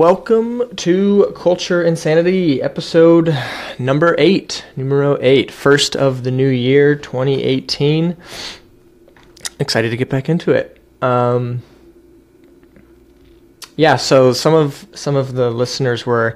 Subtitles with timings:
[0.00, 3.36] Welcome to Culture Insanity, episode
[3.78, 8.16] number eight, numero eight, first of the new year, 2018.
[9.58, 10.80] Excited to get back into it.
[11.02, 11.62] Um,
[13.76, 16.34] yeah, so some of some of the listeners were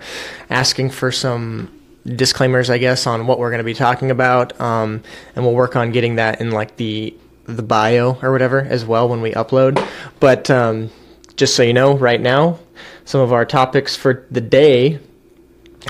[0.51, 1.71] asking for some
[2.05, 5.03] disclaimers, I guess, on what we're going to be talking about, um,
[5.35, 9.09] and we'll work on getting that in like the the bio or whatever as well
[9.09, 9.83] when we upload.
[10.21, 10.91] But um,
[11.37, 12.59] just so you know, right now
[13.05, 14.99] some of our topics for the day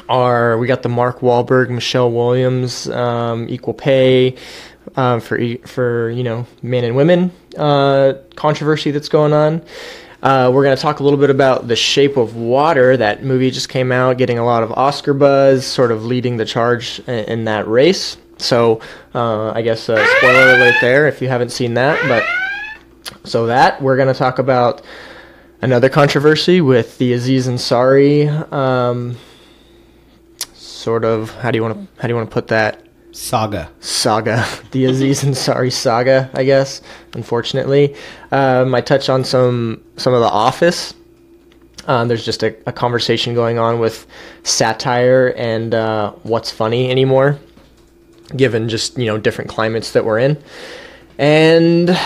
[0.08, 4.36] are we got the Mark Wahlberg, Michelle Williams, um, equal pay
[4.96, 9.62] uh, for for you know men and women uh, controversy that's going on.
[10.22, 12.96] Uh, we're going to talk a little bit about The Shape of Water.
[12.96, 16.46] That movie just came out, getting a lot of Oscar buzz, sort of leading the
[16.46, 18.16] charge in, in that race.
[18.38, 18.80] So,
[19.14, 22.00] uh, I guess uh, spoiler alert there if you haven't seen that.
[22.08, 22.24] But
[23.28, 24.80] so that we're going to talk about
[25.64, 29.16] another controversy with the Aziz Ansari um,
[30.52, 32.82] sort of how do you want to how do you want to put that?
[33.12, 33.70] Saga.
[33.80, 34.44] Saga.
[34.72, 36.82] The Aziz Ansari saga I guess
[37.14, 37.96] unfortunately.
[38.30, 40.92] Um, I touch on some some of the Office.
[41.86, 44.06] Uh, there's just a, a, conversation going on with
[44.42, 47.38] satire and uh, what's funny anymore
[48.34, 50.36] given just you know different climates that we're in.
[51.16, 51.96] And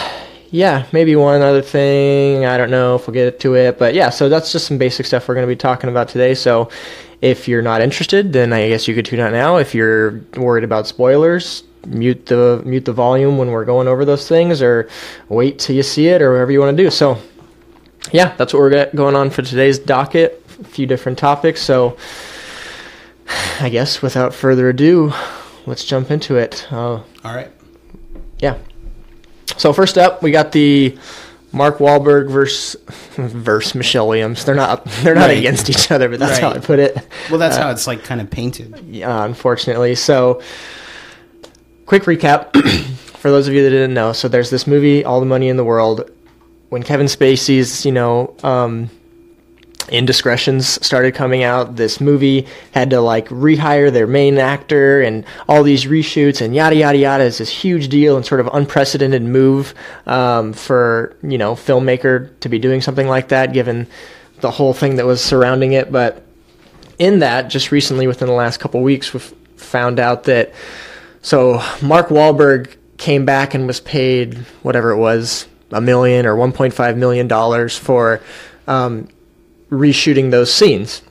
[0.50, 2.46] yeah, maybe one other thing.
[2.46, 5.06] I don't know if we'll get to it, but yeah, so that's just some basic
[5.06, 6.34] stuff we're going to be talking about today.
[6.34, 6.70] So
[7.20, 9.56] if you're not interested, then I guess you could tune out now.
[9.56, 14.26] If you're worried about spoilers, mute the mute the volume when we're going over those
[14.26, 14.88] things, or
[15.28, 16.90] wait till you see it, or whatever you want to do.
[16.90, 17.18] So
[18.12, 20.42] yeah, that's what we're going on for today's docket.
[20.60, 21.60] A few different topics.
[21.60, 21.96] So
[23.60, 25.12] I guess without further ado,
[25.66, 26.66] let's jump into it.
[26.72, 27.50] Uh, All right.
[28.38, 28.56] Yeah.
[29.56, 30.98] So first up, we got the
[31.52, 32.80] Mark Wahlberg versus
[33.16, 34.44] versus Michelle Williams.
[34.44, 35.38] They're not they're not right.
[35.38, 36.52] against each other, but that's right.
[36.52, 36.96] how I put it.
[37.30, 38.84] Well, that's uh, how it's like kind of painted.
[38.88, 39.94] Yeah, unfortunately.
[39.94, 40.42] So,
[41.86, 42.52] quick recap
[43.18, 44.12] for those of you that didn't know.
[44.12, 46.10] So there's this movie, All the Money in the World.
[46.68, 48.90] When Kevin Spacey's, you know, um,
[49.90, 51.76] indiscretions started coming out.
[51.76, 56.76] This movie had to like rehire their main actor and all these reshoots and yada
[56.76, 57.24] yada yada.
[57.24, 59.74] It's this huge deal and sort of unprecedented move
[60.06, 63.86] um, for you know filmmaker to be doing something like that, given
[64.40, 65.90] the whole thing that was surrounding it.
[65.90, 66.24] But
[66.98, 70.52] in that, just recently, within the last couple weeks, we've found out that
[71.22, 76.96] so Mark Wahlberg came back and was paid whatever it was a million or 1.5
[76.96, 78.20] million dollars for
[78.66, 79.08] um,
[79.70, 81.02] reshooting those scenes.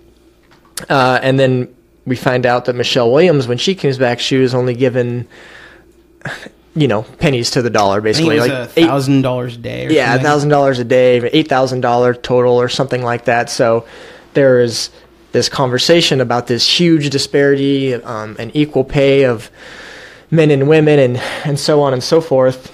[0.89, 1.73] Uh, and then
[2.05, 5.27] we find out that Michelle Williams, when she comes back, she was only given,
[6.75, 9.89] you know, pennies to the dollar, basically, like a thousand dollars a day.
[9.89, 13.49] yeah, thousand dollars a day, eight thousand dollar total, or something like that.
[13.49, 13.87] So
[14.33, 14.91] there is
[15.31, 19.49] this conversation about this huge disparity um, and equal pay of
[20.29, 22.73] men and women, and and so on and so forth.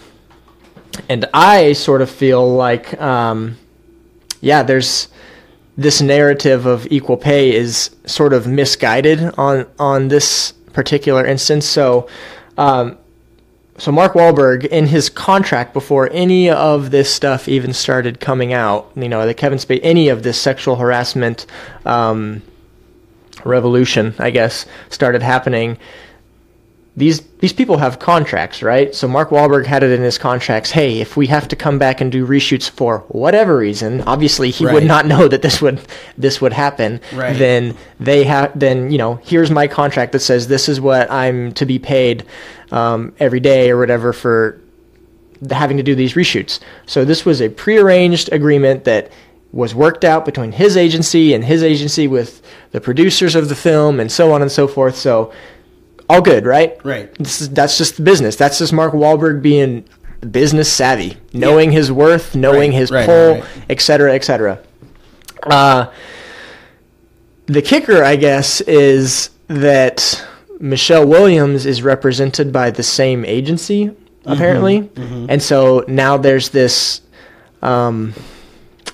[1.10, 3.58] And I sort of feel like, um,
[4.42, 5.08] yeah, there's
[5.78, 11.66] this narrative of equal pay is sort of misguided on on this particular instance.
[11.66, 12.08] So,
[12.58, 12.98] um,
[13.78, 18.92] so Mark Wahlberg in his contract before any of this stuff even started coming out,
[18.96, 21.46] you know, the Kevin Spacey, any of this sexual harassment
[21.86, 22.42] um,
[23.44, 25.78] revolution, I guess, started happening
[26.96, 28.94] these these people have contracts, right?
[28.94, 30.70] So Mark Wahlberg had it in his contracts.
[30.70, 34.66] Hey, if we have to come back and do reshoots for whatever reason, obviously he
[34.66, 34.74] right.
[34.74, 35.82] would not know that this would
[36.18, 37.02] this would happen.
[37.12, 37.38] Right.
[37.38, 41.54] Then they have then you know here's my contract that says this is what I'm
[41.54, 42.26] to be paid
[42.72, 44.62] um, every day or whatever for
[45.50, 46.60] having to do these reshoots.
[46.86, 49.12] So this was a prearranged agreement that
[49.52, 52.42] was worked out between his agency and his agency with
[52.72, 54.96] the producers of the film and so on and so forth.
[54.96, 55.32] So
[56.14, 56.80] all good, right?
[56.86, 57.10] Right.
[57.20, 58.36] Is, that's just the business.
[58.36, 59.86] That's just Mark Wahlberg being
[60.32, 61.80] business savvy, knowing yeah.
[61.80, 63.46] his worth, knowing right, his right, pull, right.
[63.70, 64.60] et cetera, et cetera.
[65.42, 65.92] Uh,
[67.48, 70.26] the kicker, I guess, is that
[70.60, 73.92] Michelle Williams is represented by the same agency,
[74.26, 74.82] apparently.
[74.82, 75.26] Mm-hmm, mm-hmm.
[75.30, 77.02] And so now there's this,
[77.62, 78.14] um,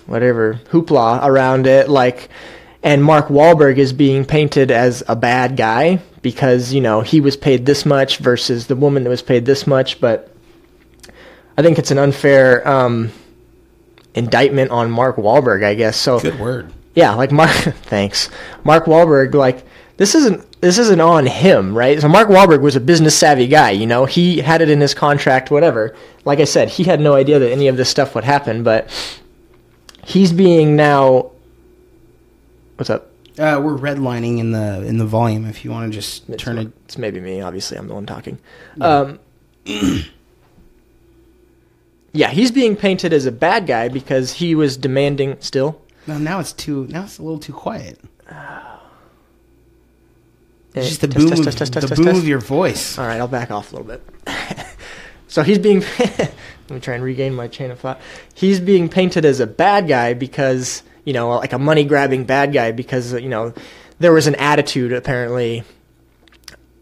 [0.08, 1.90] whatever, hoopla around it.
[1.90, 2.30] Like,
[2.82, 7.38] and Mark Wahlberg is being painted as a bad guy because you know he was
[7.38, 10.00] paid this much versus the woman that was paid this much.
[10.00, 10.34] But
[11.58, 13.12] I think it's an unfair um,
[14.14, 15.98] indictment on Mark Wahlberg, I guess.
[15.98, 16.72] So Good word.
[16.96, 17.52] yeah, like Mark.
[17.84, 18.30] thanks,
[18.64, 19.34] Mark Wahlberg.
[19.34, 19.66] Like
[19.98, 22.00] this isn't this isn't on him, right?
[22.02, 23.72] So Mark Wahlberg was a business savvy guy.
[23.72, 25.96] You know, he had it in his contract, whatever.
[26.26, 28.90] Like I said, he had no idea that any of this stuff would happen, but
[30.06, 31.32] he's being now.
[32.76, 33.09] What's up?
[33.40, 35.46] Uh, we're redlining in the in the volume.
[35.46, 36.72] If you want to just It's, turn it.
[36.86, 37.40] it's maybe me.
[37.42, 38.38] Obviously, I'm the one talking.
[38.82, 39.20] Um,
[42.12, 45.38] yeah, he's being painted as a bad guy because he was demanding.
[45.40, 46.86] Still, No, now it's too.
[46.90, 48.00] Now it's a little too quiet.
[50.76, 52.20] Eh, It's just the test, boom, test, of, test, test, the test, boom test.
[52.20, 53.00] of your voice.
[53.00, 54.04] All right, I'll back off a little bit.
[55.28, 55.80] so he's being.
[56.00, 56.30] let
[56.70, 58.00] me try and regain my chain of thought.
[58.36, 62.54] He's being painted as a bad guy because you know, like a money grabbing bad
[62.54, 63.52] guy because you know
[63.98, 65.64] there was an attitude apparently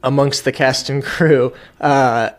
[0.03, 2.31] amongst the cast and crew uh,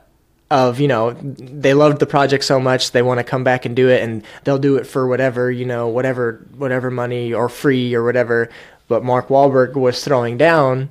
[0.51, 3.75] of you know they loved the project so much they want to come back and
[3.75, 7.95] do it and they'll do it for whatever you know whatever whatever money or free
[7.95, 8.51] or whatever.
[8.87, 10.91] But Mark Wahlberg was throwing down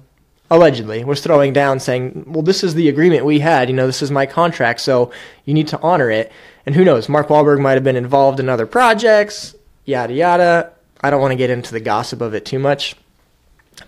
[0.49, 4.01] allegedly was throwing down saying well this is the agreement we had you know this
[4.01, 5.11] is my contract so
[5.45, 6.31] you need to honor it
[6.65, 9.53] and who knows mark Wahlberg might have been involved in other projects
[9.83, 10.71] yada yada
[11.01, 12.95] i don't want to get into the gossip of it too much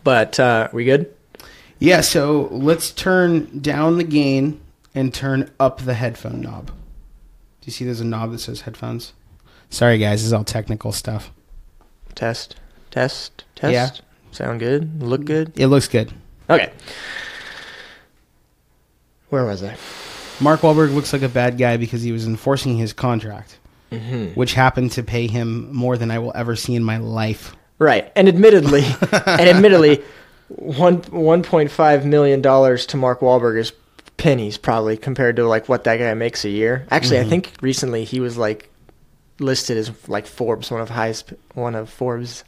[0.04, 1.14] but uh we good
[1.80, 4.60] Yeah, so let's turn down the gain
[4.94, 6.68] and turn up the headphone knob.
[6.68, 6.74] Do
[7.66, 9.14] you see there's a knob that says headphones?
[9.70, 11.32] Sorry, guys, this is all technical stuff.
[12.16, 12.58] test
[12.92, 13.90] test test Yeah.
[14.32, 16.12] sound good look good It looks good.
[16.50, 16.72] okay
[19.30, 19.76] where was i
[20.42, 23.58] Mark Wahlberg looks like a bad guy because he was enforcing his contract,
[23.92, 24.28] mm-hmm.
[24.34, 27.56] which happened to pay him more than I will ever see in my life.
[27.78, 30.04] Right, and admittedly, and admittedly,
[30.50, 33.72] one one point five million dollars to Mark Wahlberg is
[34.18, 36.86] pennies probably compared to like what that guy makes a year.
[36.92, 37.28] Actually, Mm-hmm.
[37.28, 38.70] I think recently he was like
[39.40, 42.44] listed as like Forbes one of highest one of Forbes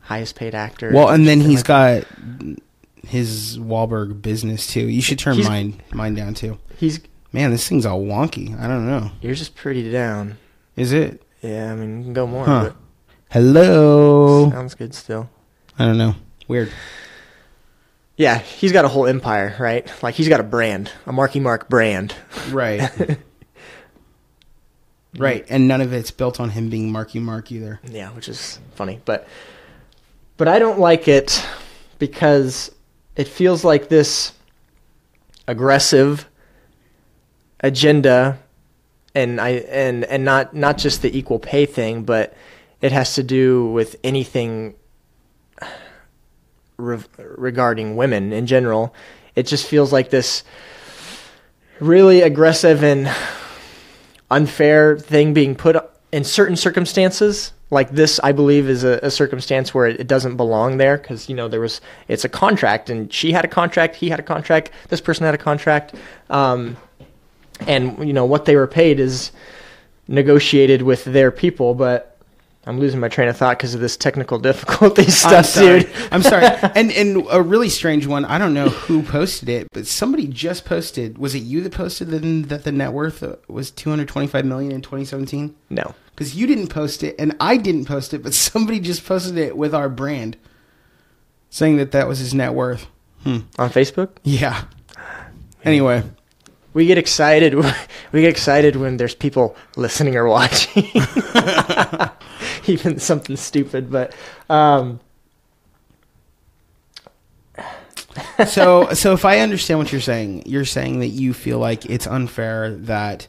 [0.00, 0.94] highest paid actors.
[0.94, 2.04] Well, and then he's like got
[3.06, 4.88] his Wahlberg business too.
[4.88, 6.58] You should turn mine mine down too.
[6.78, 7.00] he's
[7.32, 8.56] Man, this thing's all wonky.
[8.60, 9.10] I don't know.
[9.20, 10.38] you're just pretty down.
[10.76, 11.22] Is it?
[11.42, 12.72] Yeah, I mean you can go more, Huh.
[13.30, 14.50] Hello.
[14.50, 15.28] sounds good still.
[15.78, 16.14] I don't know.
[16.48, 16.70] Weird.
[18.16, 19.90] Yeah, he's got a whole empire, right?
[20.02, 22.14] Like he's got a brand, a Marky Mark brand.
[22.50, 22.88] Right.
[25.18, 25.44] right.
[25.48, 27.80] And none of it's built on him being Marky Mark either.
[27.88, 29.26] Yeah, which is funny, but
[30.36, 31.44] but I don't like it
[31.98, 32.70] because
[33.16, 34.32] it feels like this
[35.48, 36.28] aggressive
[37.60, 38.38] agenda
[39.14, 42.34] and I and and not not just the equal pay thing, but
[42.80, 44.74] it has to do with anything
[46.76, 48.94] re- regarding women in general.
[49.34, 50.44] It just feels like this
[51.80, 53.10] really aggressive and
[54.30, 55.76] unfair thing being put
[56.12, 60.36] in certain circumstances like this i believe is a, a circumstance where it, it doesn't
[60.36, 63.96] belong there because you know there was it's a contract and she had a contract
[63.96, 65.94] he had a contract this person had a contract
[66.30, 66.76] um,
[67.60, 69.30] and you know what they were paid is
[70.08, 72.18] negotiated with their people but
[72.66, 75.80] i'm losing my train of thought because of this technical difficulty I'm stuff sorry.
[75.84, 76.44] dude I'm sorry.
[76.74, 78.24] And and a really strange one.
[78.24, 81.18] I don't know who posted it, but somebody just posted.
[81.18, 85.54] Was it you that posted that, that the net worth was 225 million in 2017?
[85.70, 89.38] no Because you didn't post it, and I didn't post it, but somebody just posted
[89.38, 90.36] it with our brand,
[91.50, 92.86] saying that that was his net worth.
[93.22, 93.38] Hmm.
[93.58, 94.64] on facebook Yeah.
[95.64, 96.02] Anyway,
[96.74, 97.54] we get excited
[98.12, 100.84] we get excited when there's people listening or watching
[102.66, 104.14] even something stupid but
[104.50, 105.00] um
[108.46, 112.06] so so if I understand what you're saying, you're saying that you feel like it's
[112.06, 113.26] unfair that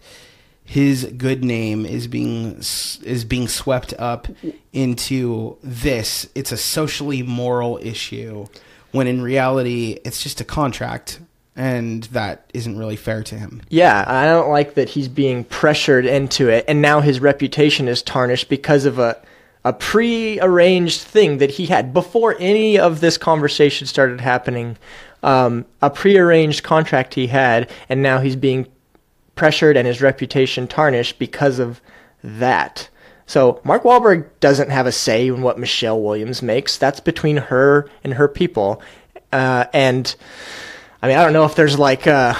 [0.63, 4.27] his good name is being is being swept up
[4.73, 6.27] into this.
[6.35, 8.47] It's a socially moral issue
[8.91, 11.19] when in reality it's just a contract
[11.55, 13.62] and that isn't really fair to him.
[13.69, 18.01] yeah i don't like that he's being pressured into it and now his reputation is
[18.01, 19.17] tarnished because of a
[19.63, 24.77] a pre-arranged thing that he had before any of this conversation started happening
[25.24, 28.67] um, a pre-arranged contract he had and now he's being
[29.35, 31.81] pressured and his reputation tarnished because of
[32.24, 32.89] that.
[33.27, 36.77] So Mark Wahlberg doesn't have a say in what Michelle Williams makes.
[36.77, 38.81] That's between her and her people.
[39.31, 40.15] Uh, and
[41.05, 42.33] I mean, I don't know if there's like uh,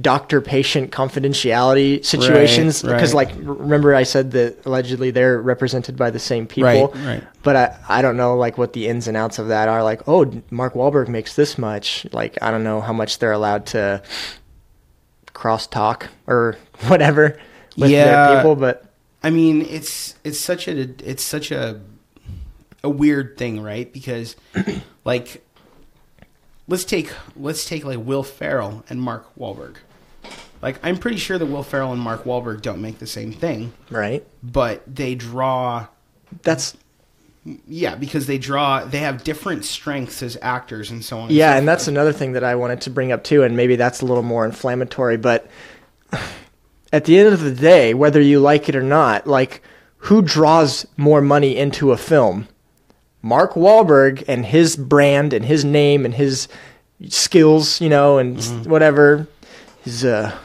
[0.00, 2.94] doctor-patient confidentiality situations right.
[2.94, 6.92] because like remember I said that allegedly they're represented by the same people.
[6.94, 7.24] Right, right.
[7.42, 9.82] But I, I don't know like what the ins and outs of that are.
[9.82, 12.06] Like, oh, Mark Wahlberg makes this much.
[12.12, 14.00] Like, I don't know how much they're allowed to
[15.32, 17.40] cross talk or whatever
[17.76, 18.04] with Yeah.
[18.04, 18.54] their people.
[18.54, 18.84] But
[19.24, 21.80] I mean, it's it's such a it's such a
[22.84, 23.92] a weird thing, right?
[23.92, 24.36] Because
[25.04, 25.44] like
[26.68, 29.76] let's take let's take like Will Ferrell and Mark Wahlberg.
[30.60, 33.72] Like I'm pretty sure that Will Ferrell and Mark Wahlberg don't make the same thing,
[33.90, 35.88] right, but they draw
[36.42, 36.76] that's
[37.66, 41.30] yeah, because they draw they have different strengths as actors and so on.
[41.30, 43.76] yeah, so and that's another thing that I wanted to bring up too, and maybe
[43.76, 45.16] that's a little more inflammatory.
[45.16, 45.48] But
[46.92, 49.62] at the end of the day, whether you like it or not, like
[49.96, 52.46] who draws more money into a film?
[53.22, 56.48] Mark Wahlberg and his brand and his name and his
[57.08, 59.26] skills, you know, and s- whatever
[59.84, 60.36] his uh,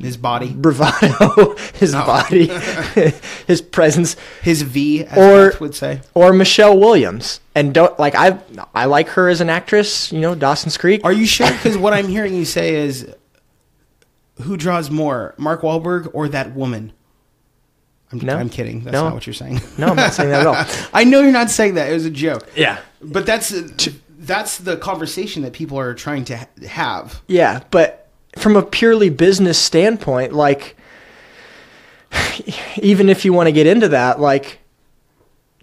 [0.00, 2.04] his body, bravado, his Oh.
[2.04, 2.46] body,
[3.46, 6.00] his presence, his V, as Or- Beth would say.
[6.14, 7.40] or Michelle Williams.
[7.54, 8.38] And don't like I
[8.74, 11.02] I like her as an actress, you know, Dawson's Creek.
[11.04, 11.50] Are you sure?
[11.50, 13.06] Because what I'm hearing you say is,
[14.42, 16.92] who draws more, Mark Wahlberg or that woman?
[18.12, 18.36] I'm, No.
[18.36, 18.82] I'm kidding.
[18.84, 19.04] That's No.
[19.04, 19.60] not what you're saying.
[19.78, 20.64] No, I'm not saying that at all.
[20.92, 21.90] I know you're not saying that.
[21.90, 22.48] It was a joke.
[22.56, 22.78] Yeah.
[23.02, 23.54] But that's
[24.18, 26.36] that's the conversation that people are trying to
[26.68, 27.22] have.
[27.26, 30.76] Yeah, but from a purely business standpoint, like
[32.80, 34.58] even if you want to get into that, like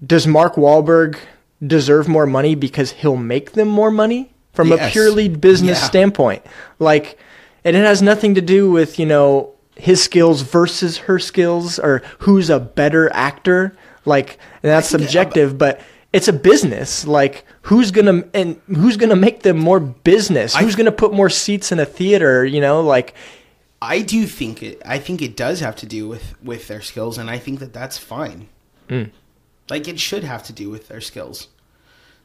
[0.06, 1.18] does Mark Wahlberg
[1.66, 5.86] deserve more money because he'll make them more money from a purely business Yeah.
[5.88, 6.44] standpoint?
[6.80, 7.18] Like
[7.64, 12.02] and it has nothing to do with, you know, his skills versus her skills or
[12.20, 13.76] who's a better actor.
[14.06, 15.82] Like and that's subjective, but
[16.14, 17.06] it's a business.
[17.06, 20.56] Like who's gonna and who's gonna make them more business?
[20.56, 22.46] I- Who's gonna put more seats in a theater?
[22.46, 23.14] You know, like
[23.82, 24.82] I do think it.
[24.86, 27.74] I think it does have to do with with their skills, and I think that
[27.74, 28.48] that's fine.
[28.90, 29.12] Mm.
[29.70, 31.50] Like it should have to do with their skills.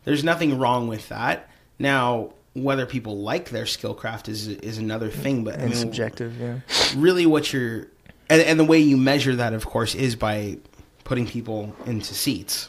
[0.05, 1.49] There's nothing wrong with that.
[1.79, 5.79] Now, whether people like their skill craft is is another thing, but I and mean,
[5.79, 6.39] subjective.
[6.39, 6.59] Yeah.
[6.97, 7.87] really what you're
[8.29, 10.59] and, and the way you measure that of course is by
[11.05, 12.69] putting people into seats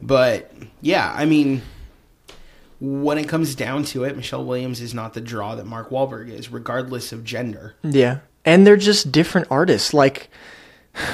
[0.00, 1.60] but yeah i mean
[2.80, 6.30] when it comes down to it michelle williams is not the draw that mark Wahlberg
[6.30, 8.18] is regardless of gender Yeah.
[8.46, 9.94] And they're just different artists.
[9.94, 10.28] Like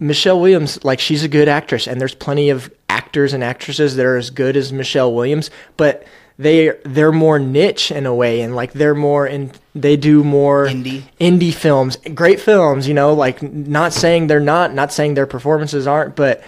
[0.00, 4.04] Michelle Williams, like she's a good actress and there's plenty of actors and actresses that
[4.06, 6.04] are as good as Michelle Williams, but
[6.38, 10.66] they they're more niche in a way and like they're more in they do more
[10.66, 11.02] Indie.
[11.20, 15.86] indie films, great films, you know, like not saying they're not, not saying their performances
[15.86, 16.42] aren't, but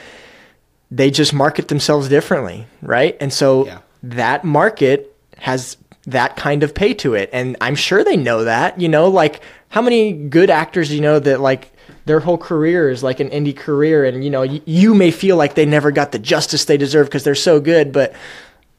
[0.91, 3.17] they just market themselves differently, right?
[3.21, 3.79] And so Yeah.
[4.05, 5.77] that market has
[6.07, 7.29] that kind of pay to it.
[7.33, 11.01] And I'm sure they know that, you know, like how many good actors do you
[11.01, 11.73] know that like
[12.07, 15.37] their whole career is like an indie career and you know, y- you may feel
[15.37, 18.13] like they never got the justice they deserve because they're so good, but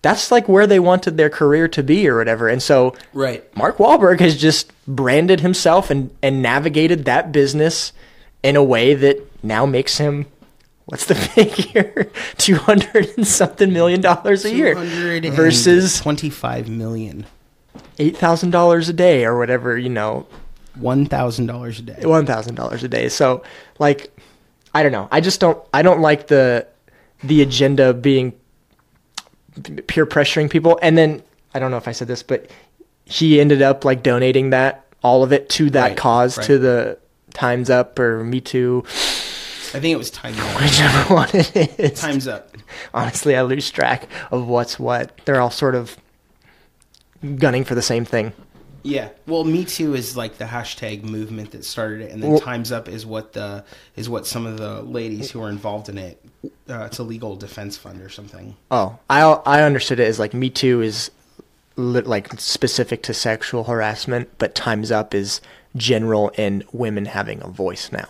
[0.08, 2.48] that's like where they wanted their career to be or whatever.
[2.48, 7.92] And so right Mark Wahlberg has just branded himself and, and navigated that business
[8.42, 10.26] in a way that now makes him
[10.86, 12.10] what's the figure?
[12.38, 14.76] Two hundred and something million dollars a year
[15.32, 17.26] versus 25 million
[18.00, 20.26] eight thousand dollars a day or whatever, you know,
[20.80, 23.10] $1000 a day one thousand dollars a day.
[23.10, 23.44] So
[23.78, 24.18] like
[24.74, 25.10] I don't know.
[25.12, 26.66] I just don't I don't like the
[27.24, 28.34] the agenda being
[29.88, 31.22] peer pressuring people and then
[31.54, 32.50] I don't know if I said this, but
[33.06, 36.46] he ended up like donating that all of it to that Right, cause right.
[36.48, 36.98] to the
[37.34, 42.00] Times Up or Me Too, i think it was time's up whichever one it is.
[42.00, 42.56] time's up
[42.94, 45.20] Honestly, I lose track of what's what.
[45.26, 45.96] They're all sort of
[47.38, 48.34] gunning for the same thing.
[48.88, 49.10] Yeah.
[49.27, 52.72] Well, Me Too is like the hashtag movement that started it, and then Well- Times
[52.72, 53.63] Up is what the
[53.96, 56.24] is what some of the ladies who are involved in it.
[56.70, 58.56] Uh, it's a legal defense fund or something.
[58.72, 61.12] Oh, I I understood it as like Me Too is
[61.75, 65.41] li- like specific to sexual harassment, but Times Up is
[65.75, 68.08] general in women having a voice now,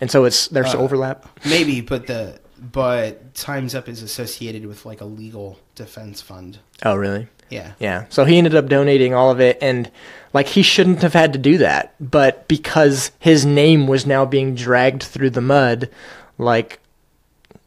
[0.00, 1.26] and so it's there's Uh, overlap.
[1.46, 6.58] Maybe, but the but Times Up is associated with like a legal defense fund.
[6.84, 7.28] Oh, really?
[7.52, 7.72] Yeah.
[7.78, 8.06] Yeah.
[8.08, 9.90] So he ended up donating all of it, and
[10.32, 14.54] like he shouldn't have had to do that, but because his name was now being
[14.54, 15.90] dragged through the mud,
[16.38, 16.80] like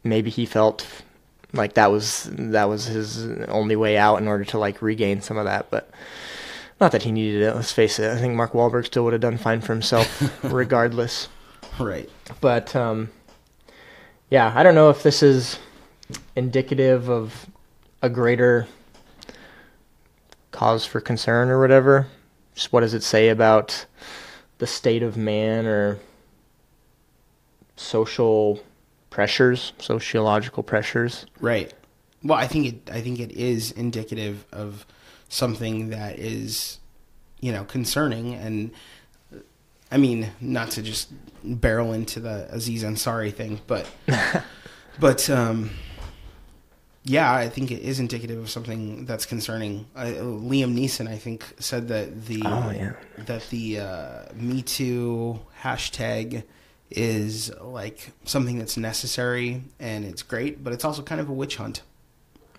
[0.03, 0.87] maybe he felt
[1.53, 5.37] like that was that was his only way out in order to like regain some
[5.37, 5.89] of that, but.
[6.81, 7.55] Not that he needed it.
[7.55, 8.11] Let's face it.
[8.11, 11.29] I think Mark Wahlberg still would have done fine for himself, regardless.
[11.79, 12.09] Right.
[12.41, 13.11] But um,
[14.29, 15.57] yeah, I don't know if this is
[16.35, 17.45] indicative of
[18.01, 18.67] a greater
[20.55, 22.07] cause for concern or whatever.
[22.53, 23.85] just what does it say about
[24.59, 25.99] the state of man or
[27.75, 28.63] social
[29.09, 31.25] pressures, sociological pressures?
[31.41, 31.73] Right.
[32.23, 32.89] Well, I think it.
[32.91, 34.85] I think it is indicative of
[35.27, 36.79] something that is,
[37.41, 38.33] you know, concerning.
[38.33, 38.71] And
[39.91, 41.11] I mean, not to just
[41.43, 43.87] barrel into the Aziz Ansari thing, but,
[44.99, 45.71] but, um,
[47.05, 49.85] yeah, I think it is indicative of something that's concerning.
[49.95, 52.93] Uh, Liam Neeson, I think, said that the Oh, yeah.
[53.25, 56.43] that the uh, Me Too hashtag
[56.89, 61.57] is like something that's necessary and it's great, but it's also kind of a witch
[61.57, 61.81] hunt.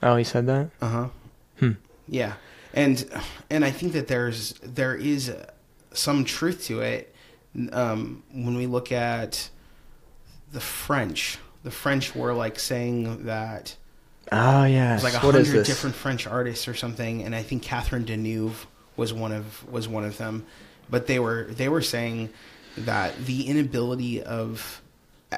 [0.03, 0.71] Oh, he said that.
[0.81, 1.09] Uh huh.
[1.59, 1.71] Hmm.
[2.09, 2.35] Yeah,
[2.73, 3.05] and
[3.51, 5.35] and I think that there's there is
[5.93, 7.15] some truth to it
[7.73, 9.49] um, when we look at
[10.53, 11.39] the French.
[11.65, 13.77] The French were like saying that
[14.33, 14.99] Oh yeah.
[15.03, 18.67] like a hundred different French artists or something, and I think Catherine Deneuve
[18.97, 20.47] was one of was one of them.
[20.91, 22.31] But they were they were saying
[22.79, 24.83] that the inability of,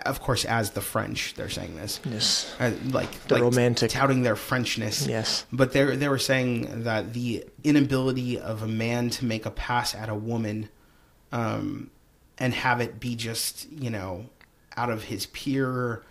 [0.04, 2.54] of course, as the French, they're saying this, Yes.
[2.58, 5.06] uh, like The like romantic- touting their Frenchness.
[5.08, 5.44] Yes.
[5.52, 9.94] But they they were saying that the inability of a man to make a pass
[9.94, 10.68] at a woman,
[11.32, 11.90] um,
[12.38, 14.26] and have it be just you know
[14.76, 16.02] out of his pure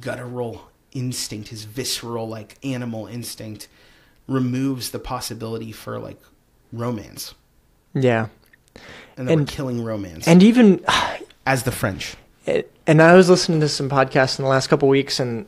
[0.00, 3.68] guttural instinct, his visceral like animal instinct,
[4.26, 6.20] removes the possibility for like
[6.72, 7.34] romance,
[7.94, 8.26] Yeah.
[9.16, 10.84] and And- killing romance And even
[11.46, 12.14] as the French.
[12.46, 15.46] it, and I was listening to some podcasts in the last couple weeks and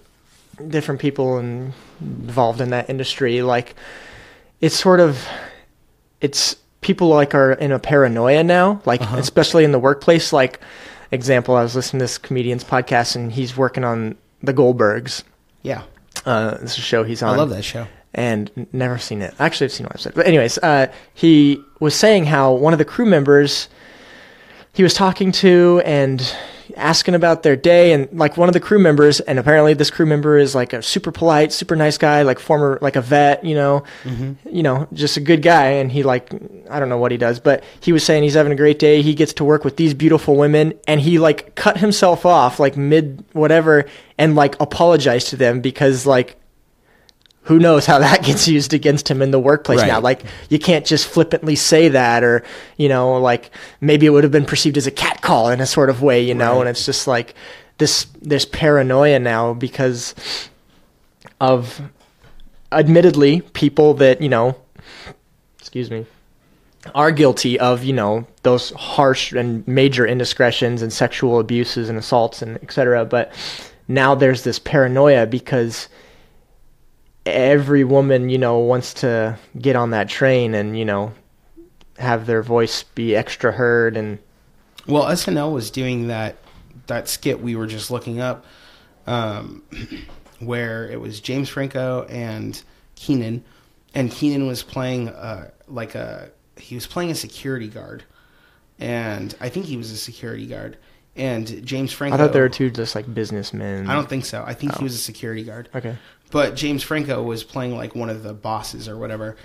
[0.68, 3.74] different people in, involved in that industry like
[4.60, 5.26] it's sort of
[6.20, 9.16] it's people like are in a paranoia now like Uh-huh.
[9.16, 10.60] especially in the workplace like
[11.10, 15.22] example I was listening to this comedian's podcast and he's working on the Goldbergs
[15.62, 15.82] Yeah,
[16.26, 17.86] uh this is a show he's on I love that show.
[18.14, 19.34] and n- never seen it.
[19.38, 20.14] Actually, I've seen one episode.
[20.14, 23.68] But anyways, uh, he was saying how one of the crew members
[24.72, 26.20] he was talking to and
[26.76, 30.06] asking about their day, and like one of the crew members, and apparently this crew
[30.06, 33.54] member is like a super polite, super nice guy, like former like a vet, you
[33.54, 34.34] know, mm-hmm.
[34.48, 35.66] you know, just a good guy.
[35.66, 36.32] And he like
[36.70, 39.02] I don't know what he does, but he was saying he's having a great day.
[39.02, 42.76] He gets to work with these beautiful women, and he like cut himself off like
[42.76, 43.84] mid whatever,
[44.18, 46.39] and like apologized to them because like
[47.42, 50.00] who knows how that gets used against him in the workplace now.
[50.00, 52.42] Like you can't just flippantly say that or,
[52.76, 53.50] you know, like
[53.80, 56.34] maybe it would have been perceived as a catcall in a sort of way, you
[56.34, 56.60] know, Right.
[56.60, 57.34] and it's just like
[57.78, 60.14] this this paranoia now because
[61.40, 61.80] of
[62.72, 64.56] admittedly people that, you know,
[65.58, 66.06] excuse me,
[66.94, 72.42] are guilty of, you know, those harsh and major indiscretions and sexual abuses and assaults
[72.42, 73.04] and etc.
[73.04, 73.32] But
[73.88, 75.88] now there's this paranoia because
[77.26, 81.12] every woman, you know, wants to get on that train and, you know,
[81.98, 84.18] have their voice be extra heard and
[84.86, 86.36] Well, SNL was doing that
[86.86, 88.44] that skit we were just looking up,
[89.06, 89.62] um,
[90.40, 92.60] where it was James Franco and
[92.96, 93.44] Kenan,
[93.94, 98.02] and Kenan was playing uh, like a he was playing a security guard,
[98.78, 100.78] and I think he was a security guard,
[101.14, 102.14] and James Franco.
[102.14, 103.88] I thought there were two just like businessmen.
[103.88, 104.42] I don't think so.
[104.44, 104.78] I think Oh.
[104.78, 105.68] he was a security guard.
[105.74, 105.96] Okay.
[106.30, 109.36] But James Franco was playing like one of the bosses or whatever,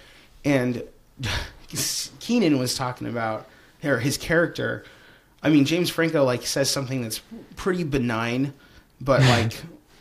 [0.44, 0.84] and
[2.20, 3.48] Kenan was talking about
[3.84, 4.86] or his character.
[5.44, 7.22] I mean, James Franco like says something that's
[7.56, 8.54] pretty benign,
[9.02, 9.54] but like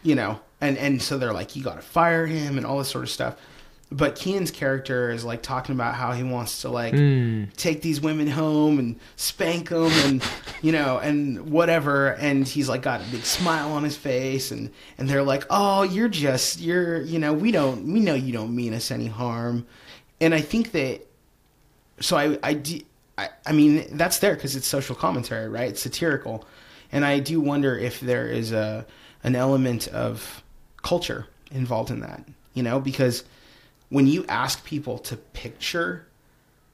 [0.03, 2.89] you know, and and so they're like, you got to fire him and all this
[2.89, 3.37] sort of stuff.
[3.93, 7.55] But Kenan's character is like talking about how he wants to like Mm.
[7.57, 10.23] take these women home and spank them and
[10.63, 14.71] you know and whatever and he's like got a big smile on his face and
[14.99, 18.55] and they're like oh you're just you're you know we don't we know you don't
[18.57, 19.67] mean us any harm.
[20.21, 21.07] And i think that
[22.01, 22.81] so i i do
[23.19, 25.69] i, I mean that's there because it's social commentary right?
[25.69, 26.45] It's satirical.
[26.91, 28.87] And i do wonder if there is a
[29.23, 30.43] an element of
[30.83, 32.79] culture involved in that you know?
[32.81, 33.25] Because
[33.95, 36.05] when you ask people to picture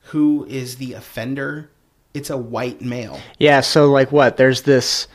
[0.05, 1.71] who is the offender,
[2.15, 3.21] it's a white male.
[3.39, 4.39] Yeah, so like what?
[4.39, 5.07] There's this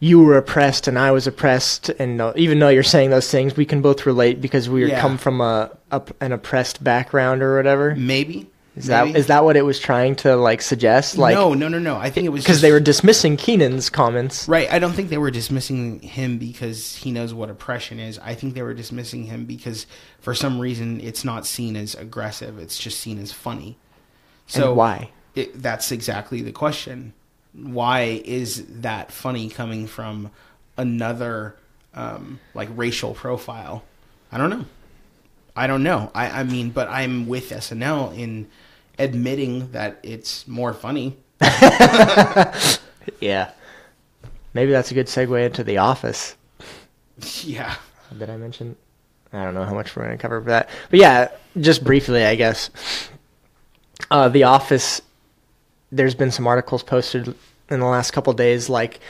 [0.00, 3.58] you were oppressed and I was oppressed and uh, even though you're saying those things,
[3.58, 5.02] we can both relate because we Yeah.
[5.02, 7.94] come from a, a an oppressed background or whatever.
[7.94, 11.18] Maybe Is that is that what it was trying to like suggest?
[11.18, 11.96] Like no, no, no, no.
[11.96, 14.48] I think it was because they were dismissing Kenan's comments.
[14.48, 14.70] right.
[14.72, 18.18] I don't think they were dismissing him because he knows what oppression is.
[18.18, 19.86] I think they were dismissing him because
[20.20, 22.58] for some reason it's not seen as aggressive.
[22.58, 23.76] It's just seen as funny.
[24.46, 25.10] So and why?
[25.34, 27.12] It, that's exactly the question.
[27.52, 30.30] Why is that funny coming from
[30.76, 31.56] another
[31.94, 33.84] um, like racial profile?
[34.30, 34.64] I don't know.
[35.56, 36.10] I don't know.
[36.14, 38.48] I, I mean, but I'm with SNL in
[38.98, 41.16] admitting that it's more funny.
[43.20, 43.50] Yeah.
[44.54, 46.36] Maybe that's a good segue into The Office.
[47.42, 47.74] Yeah.
[48.16, 48.76] Did I mention?
[49.32, 50.70] I don't know how much we're going to cover for that.
[50.90, 51.28] But yeah,
[51.60, 52.70] just briefly, I guess.
[54.10, 55.02] Uh, the Office,
[55.92, 57.34] there's been some articles posted
[57.70, 59.00] in the last couple days like,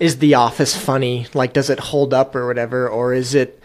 [0.00, 1.26] is The Office funny?
[1.34, 2.88] Like, does it hold up or whatever?
[2.88, 3.60] Or is it.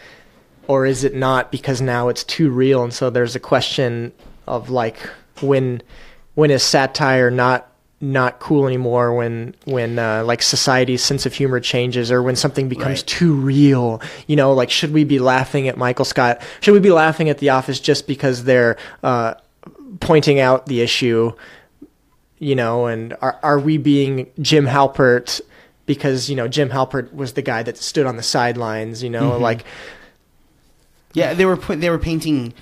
[0.67, 4.13] Or is it not because now it's too real, and so there's a question
[4.48, 4.98] of like
[5.41, 5.82] when
[6.36, 7.67] when is satire not
[8.04, 12.67] not cool anymore when when uh, like society's sense of humor changes or when something
[12.67, 13.08] becomes Right.
[13.08, 14.02] too real?
[14.28, 16.41] You know like should we be laughing at michael scott?
[16.62, 19.36] Should we be laughing at the office just because they're uh,
[20.00, 21.32] pointing out the issue
[22.39, 25.39] you know and are, are we being jim halpert
[25.86, 29.38] because you know jim halpert was the guy that stood on the sidelines you know
[29.38, 29.63] like
[31.13, 32.54] Yeah, they were put, they were painting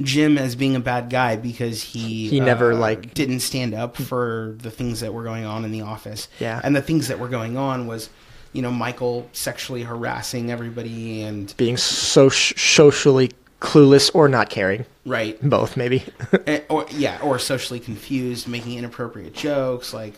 [0.00, 3.96] Jim as being a bad guy because he He never, uh, like- didn't stand up
[3.96, 6.28] for the things that were going on in the office.
[6.40, 6.60] Yeah.
[6.64, 8.10] and the things that were going on was,
[8.52, 13.30] you know, Michael sexually harassing everybody and being so socially
[13.60, 16.04] clueless or not caring right, both maybe
[16.46, 19.94] Eh, or yeah, or socially confused, making inappropriate jokes.
[19.94, 20.14] Like,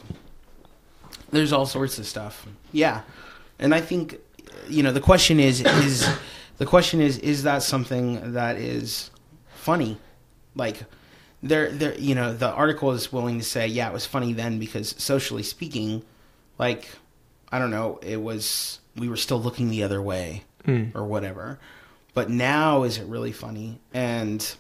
[1.31, 2.47] there's all sorts of stuff.
[2.73, 3.03] Yeah,
[3.59, 4.19] and I think,
[4.69, 6.09] you know, the question is is
[6.59, 9.11] the question is is that something that is
[9.67, 9.99] funny?
[10.55, 10.85] Like,
[11.43, 14.59] there, there, you know, the article is willing to say, yeah, it was funny then
[14.61, 16.03] because socially speaking,
[16.57, 16.89] like,
[17.51, 20.87] I don't know, it was we were still looking the other way hmm.
[20.95, 21.59] or whatever.
[22.15, 23.81] But now is it really funny?
[23.93, 24.57] And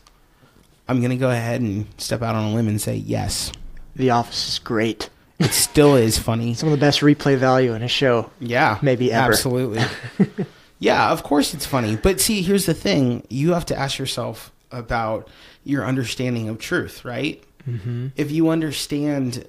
[0.89, 3.53] I'm gonna go ahead and step out on a limb and say yes.
[3.95, 6.55] the office is great It still is funny.
[6.55, 9.33] some of the best replay value in a show Yeah, Maybe ever.
[9.33, 9.83] Absolutely.
[10.79, 11.97] yeah, of course it's funny.
[11.97, 15.29] But see, here's the thing: you have to ask yourself about
[15.65, 17.43] your understanding of truth, right?
[17.69, 18.09] Mm-hmm.
[18.17, 19.47] If you understand,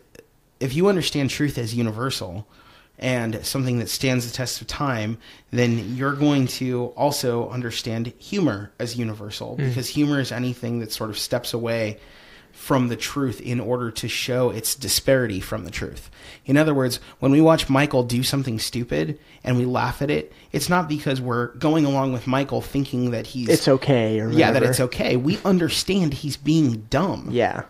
[0.60, 2.48] if you understand truth as universal
[3.00, 5.18] and something that stands the test of time,
[5.52, 11.12] then you're going to also understand humor as universal because humor is anything that sort
[11.12, 12.00] of steps away
[12.58, 16.10] from the truth in order to show its disparity from the truth.
[16.44, 20.34] In other words, when we watch Michael do something stupid and we laugh at it,
[20.52, 24.52] it's not because we're going along with Michael thinking that he's it's okay or yeah,
[24.52, 25.16] that it's okay.
[25.16, 27.30] We understand he's being dumb.
[27.32, 27.64] yeah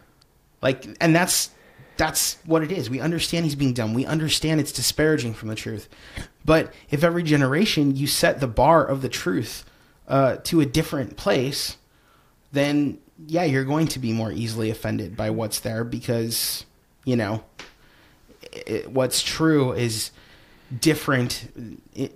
[0.61, 1.51] Like and that's
[1.97, 2.89] that's what it is.
[2.89, 3.93] We understand he's being dumb.
[3.93, 5.89] We understand it's disparaging from the truth.
[6.45, 9.65] But if every generation you set the bar of the truth
[10.07, 11.75] uh, to a different place,
[12.53, 16.65] then yeah, you're going to be more easily offended by what's there because
[17.05, 17.43] you know
[18.51, 20.11] it, what's true is
[20.81, 21.49] different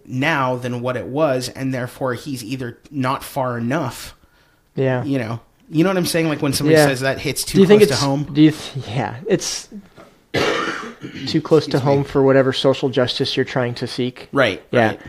[0.06, 4.16] now than what it was, and therefore he's either not far enough.
[4.76, 6.28] yeah You know, you know what I'm saying?
[6.28, 6.88] Like when somebody Yeah.
[6.88, 8.24] says that hits too do you close think to it's home.
[8.34, 9.70] do you th- yeah it's
[11.28, 11.80] too close to Excuse me.
[11.80, 14.62] home for whatever social justice you're trying to seek Right.
[14.72, 15.00] yeah Right.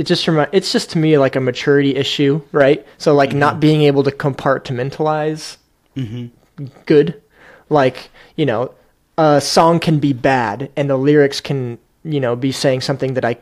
[0.00, 3.38] It just remi- it's just to me like a maturity issue right so like Mm-hmm.
[3.46, 5.56] not being able to compartmentalize
[5.96, 6.66] Mm-hmm.
[6.86, 7.20] good
[7.68, 8.72] like you know
[9.18, 13.24] a song can be bad and the lyrics can you know be saying something that
[13.24, 13.36] i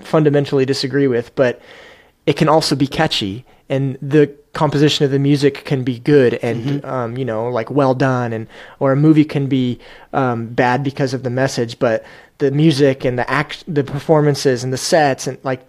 [0.00, 1.60] fundamentally disagree with but
[2.26, 6.64] it can also be catchy and the composition of the music can be good and
[6.82, 6.86] Mm-hmm.
[6.94, 8.46] um, you know like well done and
[8.80, 9.78] or a movie can be
[10.12, 12.04] um, bad because of the message but
[12.38, 15.62] the music and the act the performances and the sets and like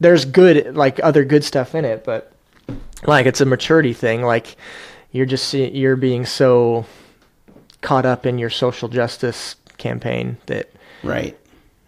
[0.00, 2.32] there's good like other good stuff in it but
[3.06, 4.56] like it's a maturity thing like
[5.12, 6.84] you're just you're being so
[7.80, 10.70] caught up in your social justice campaign that
[11.02, 11.36] Right.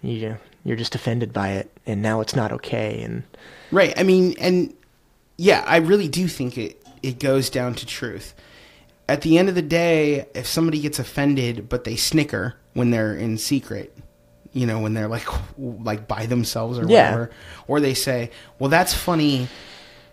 [0.02, 3.22] you you're just offended by it and now it's not okay and
[3.70, 3.92] Right.
[3.98, 4.72] I mean, and
[5.36, 8.34] yeah, I really do think it it goes down to truth.
[9.08, 13.14] At the end of the day, if somebody gets offended but they snicker when they're
[13.14, 13.94] in secret,
[14.52, 15.26] you know, when they're like
[15.58, 17.10] like by themselves or Yeah.
[17.10, 17.30] whatever,
[17.66, 19.48] or they say, "Well, that's funny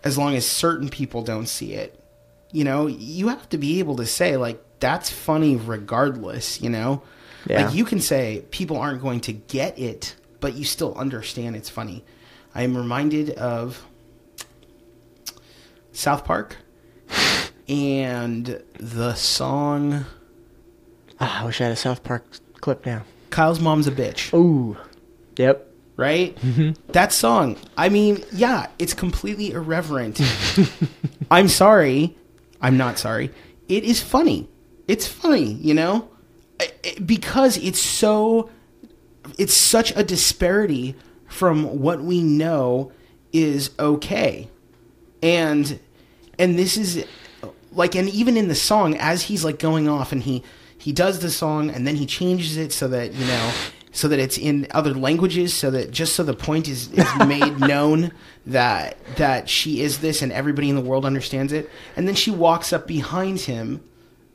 [0.04, 1.98] as long as certain people don't see it."
[2.52, 7.02] You know, you have to be able to say like that's funny regardless, you know?
[7.48, 7.64] Yeah.
[7.66, 11.70] Like you can say people aren't going to get it, but you still understand it's
[11.70, 12.04] funny.
[12.54, 13.84] I am reminded of
[15.92, 16.56] South Park
[17.68, 20.04] and the song
[21.20, 22.24] ah, I wish I had a South Park
[22.60, 23.02] clip now.
[23.36, 24.78] Kyle's Mom's a Bitch, Ooh,
[25.36, 25.70] yep.
[25.96, 26.34] right?
[26.40, 26.90] Mm-hmm.
[26.92, 30.22] That song, I mean, yeah, it's completely irreverent.
[31.30, 32.16] I'm sorry.
[32.62, 33.30] I'm not sorry.
[33.68, 34.48] It is funny.
[34.88, 36.08] It's funny, you know?
[37.04, 38.48] Because it's so
[39.36, 40.94] it's such a disparity
[41.28, 42.90] from what we know
[43.34, 44.48] is okay.
[45.22, 45.78] And
[46.38, 47.04] and this is
[47.72, 50.42] like and even in the song as he's like going off and he
[50.86, 53.52] he does the song and then he changes it so that you know
[53.90, 57.58] so that it's in other languages so that just so the point is, is made
[57.72, 58.12] known
[58.46, 61.68] that that she is this and everybody in the world understands it.
[61.96, 63.82] And then she walks up behind him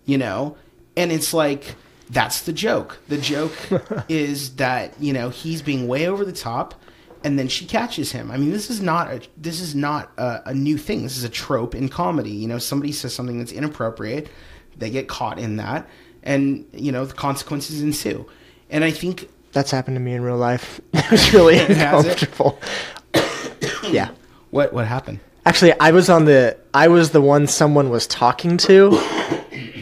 [0.03, 0.57] you know
[0.97, 1.75] and it's like
[2.09, 2.99] that's the joke.
[3.07, 3.55] The joke
[4.09, 6.75] is that you know he's being way over the top
[7.23, 8.29] and then she catches him.
[8.29, 11.03] I mean this is not a this is not a, a new thing.
[11.03, 12.31] This is a trope in comedy.
[12.31, 14.27] You know somebody says something that's inappropriate
[14.77, 15.87] they get caught in that
[16.23, 18.25] and you know the consequences ensue
[18.69, 20.79] and i think That's happened to me in real life.
[20.93, 22.59] it was really uncomfortable.
[23.83, 24.09] yeah.
[24.51, 28.57] what what happened Actually, I was on the I was the one someone was talking
[28.57, 28.97] to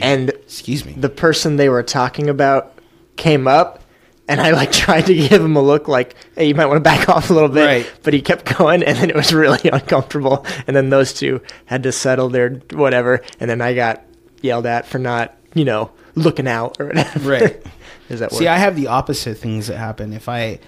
[0.01, 2.79] and excuse me the person they were talking about
[3.17, 3.83] came up
[4.29, 6.81] and I like tried to give him a look like, hey, you might want to
[6.81, 7.65] back off a little bit.
[7.65, 7.91] Right.
[8.03, 10.45] But he kept going and then it was really uncomfortable.
[10.67, 13.21] And then those two had to settle their whatever.
[13.39, 14.05] And then I got
[14.41, 17.29] yelled at for not, you know, looking out or whatever.
[17.29, 17.65] Right.
[18.09, 18.31] Does that?
[18.31, 20.13] See, I have the opposite things that happen.
[20.13, 20.59] If I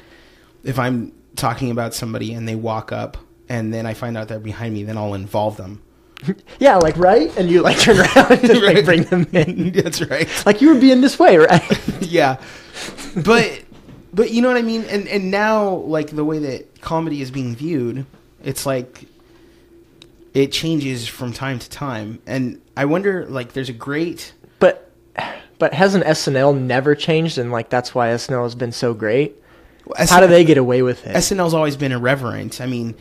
[0.63, 3.17] if I'm talking about somebody and they walk up
[3.49, 5.81] and then I find out they're behind me, then I'll involve them.
[6.59, 7.35] yeah, like right?
[7.37, 9.71] And you like turn around and like, bring them in.
[9.75, 10.29] That's right.
[10.45, 12.01] Like you were being this way, right?
[12.01, 12.39] yeah.
[13.15, 13.63] But
[14.13, 14.83] but you know what I mean?
[14.85, 18.05] And and now like the way that comedy is being viewed,
[18.43, 19.05] it's like
[20.33, 22.21] it changes from time to time.
[22.25, 24.33] And I wonder like there's a great
[25.59, 29.35] But hasn't SNL never changed and like that's why SNL has been so great?
[29.97, 31.15] How do they get away with it?
[31.15, 32.61] SNL's always been irreverent.
[32.61, 32.95] I mean,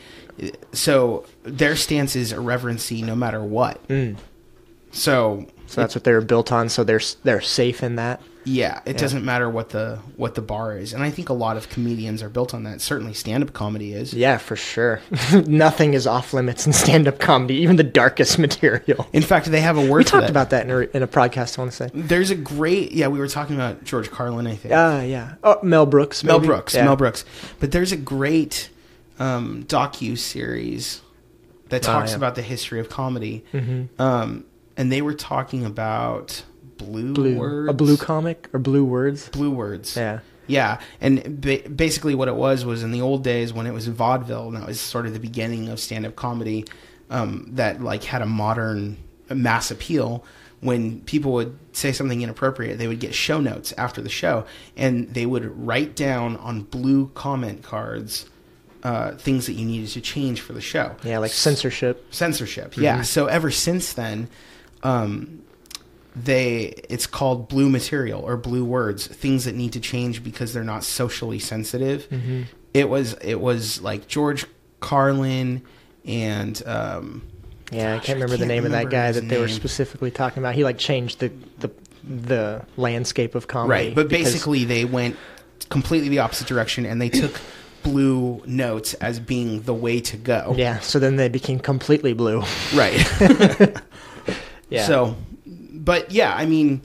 [0.72, 3.86] so their stance is irreverency no matter what.
[3.88, 4.16] Mm.
[4.92, 6.68] So So that's what they're built on.
[6.68, 8.20] So they're they're safe in that.
[8.44, 11.56] yeah, it doesn't matter what the what the bar is, and I think a lot
[11.56, 12.80] of comedians are built on that.
[12.80, 14.12] Certainly, stand up comedy is.
[14.12, 15.00] Yeah, for sure.
[15.46, 19.06] Nothing is off limits in stand up comedy, even the darkest material.
[19.12, 19.98] In fact, they have a word.
[19.98, 20.30] We talked that.
[20.30, 21.56] about that in a, in a podcast.
[21.58, 21.90] I want to say.
[21.94, 23.06] There's a great yeah.
[23.08, 24.74] We were talking about George Carlin, I think.
[24.74, 25.34] Ah, yeah.
[25.44, 26.24] Oh, Mel Brooks.
[26.24, 26.40] Mel?
[26.40, 26.74] Brooks.
[26.74, 26.84] Yeah.
[26.86, 27.24] Mel Brooks.
[27.60, 28.70] But there's a great
[29.20, 31.00] um, docu series
[31.68, 32.16] that Oh, talks yeah.
[32.16, 33.88] about the history of comedy, Mhm.
[34.00, 34.44] um,
[34.80, 36.42] and they were talking about
[36.78, 37.36] blue, Blue.
[37.36, 39.28] words, A blue comic or blue words.
[39.28, 39.94] blue words.
[39.96, 40.20] Yeah.
[40.46, 43.86] Yeah, and ba- basically what it was was in the old days when it was
[43.86, 46.64] vaudeville, and that was sort of the beginning of stand-up comedy,
[47.10, 48.96] um, that like had a modern
[49.28, 50.24] mass appeal.
[50.60, 54.44] When people would say something inappropriate, they would get show notes after the show,
[54.76, 58.26] and they would write down on blue comment cards
[58.82, 60.96] uh, things that you needed to change for the show.
[61.04, 62.12] Yeah, like censorship.
[62.12, 62.76] censorship.
[62.76, 63.02] Yeah.
[63.02, 64.28] So ever since then,
[64.82, 65.42] um,
[66.16, 70.64] they it's called blue material or blue words, things that need to change because they're
[70.64, 72.08] not socially sensitive.
[72.10, 72.42] Mm-hmm.
[72.74, 74.46] It was it was like George
[74.80, 75.62] Carlin
[76.04, 77.22] and um,
[77.70, 80.10] Yeah, I can't remember I the can't name of that guy that they were specifically
[80.10, 80.54] talking about.
[80.54, 81.70] He like changed the the
[82.02, 83.86] the landscape of comedy.
[83.86, 85.16] right, but basically they went
[85.68, 87.40] completely the opposite direction and they took
[87.82, 90.54] blue notes as being the way to go.
[90.56, 90.80] yeah.
[90.80, 92.42] So then they became completely blue.
[92.74, 93.06] Right.
[94.70, 94.86] Yeah.
[94.86, 96.82] So, but yeah, I mean,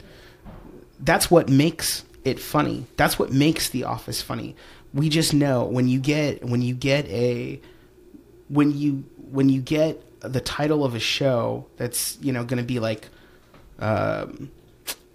[0.99, 2.85] that's what makes it funny.
[2.97, 4.55] That's what makes The Office funny.
[4.93, 7.59] We just know when you get when you get a
[8.49, 12.65] when you when you get the title of a show that's you know going to
[12.65, 13.09] be like
[13.79, 14.49] um,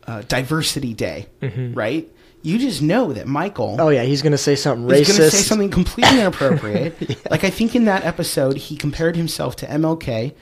[0.06, 1.26] uh, Diversity Day,
[1.74, 2.09] right?
[2.42, 4.98] You just know that Michael oh yeah, he's gonna say something racist.
[4.98, 6.96] He's going to say something completely inappropriate.
[7.31, 10.35] Like I think in that episode, he compared himself to MLK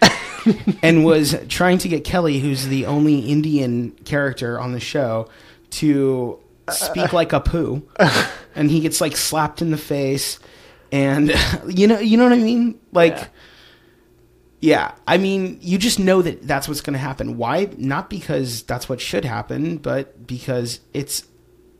[0.82, 5.28] and was trying to get Kelly, who's the only Indian character on the show,
[5.70, 6.38] to
[6.70, 7.82] speak like Apu,
[8.54, 10.38] and he gets like slapped in the face,
[10.92, 11.32] and
[11.66, 13.16] you know, you know what I mean, like.
[13.16, 13.26] Yeah.
[14.60, 17.36] Yeah, I mean, you just know that that's what's going to happen.
[17.36, 17.68] Why?
[17.76, 21.22] Not because that's what should happen, but because it's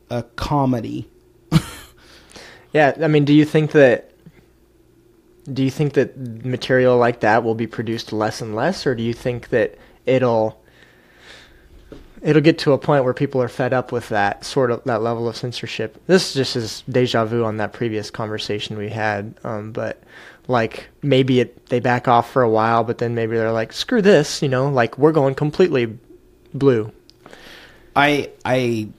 [0.09, 1.07] a comedy.
[2.73, 4.11] Yeah, I mean, do you think that
[5.51, 9.01] do you think that material like that will be produced less and less, or do
[9.01, 10.61] you think that it'll
[12.21, 15.01] it'll get to a point where people are fed up with that sort of that
[15.01, 15.99] level of censorship?
[16.05, 20.03] This just is deja vu on that previous conversation we had, um, but
[20.47, 24.03] like maybe it they back off for a while, but then maybe they're like, screw
[24.03, 25.97] this, you know, like we're going completely
[26.53, 26.91] blue.
[27.95, 28.89] I I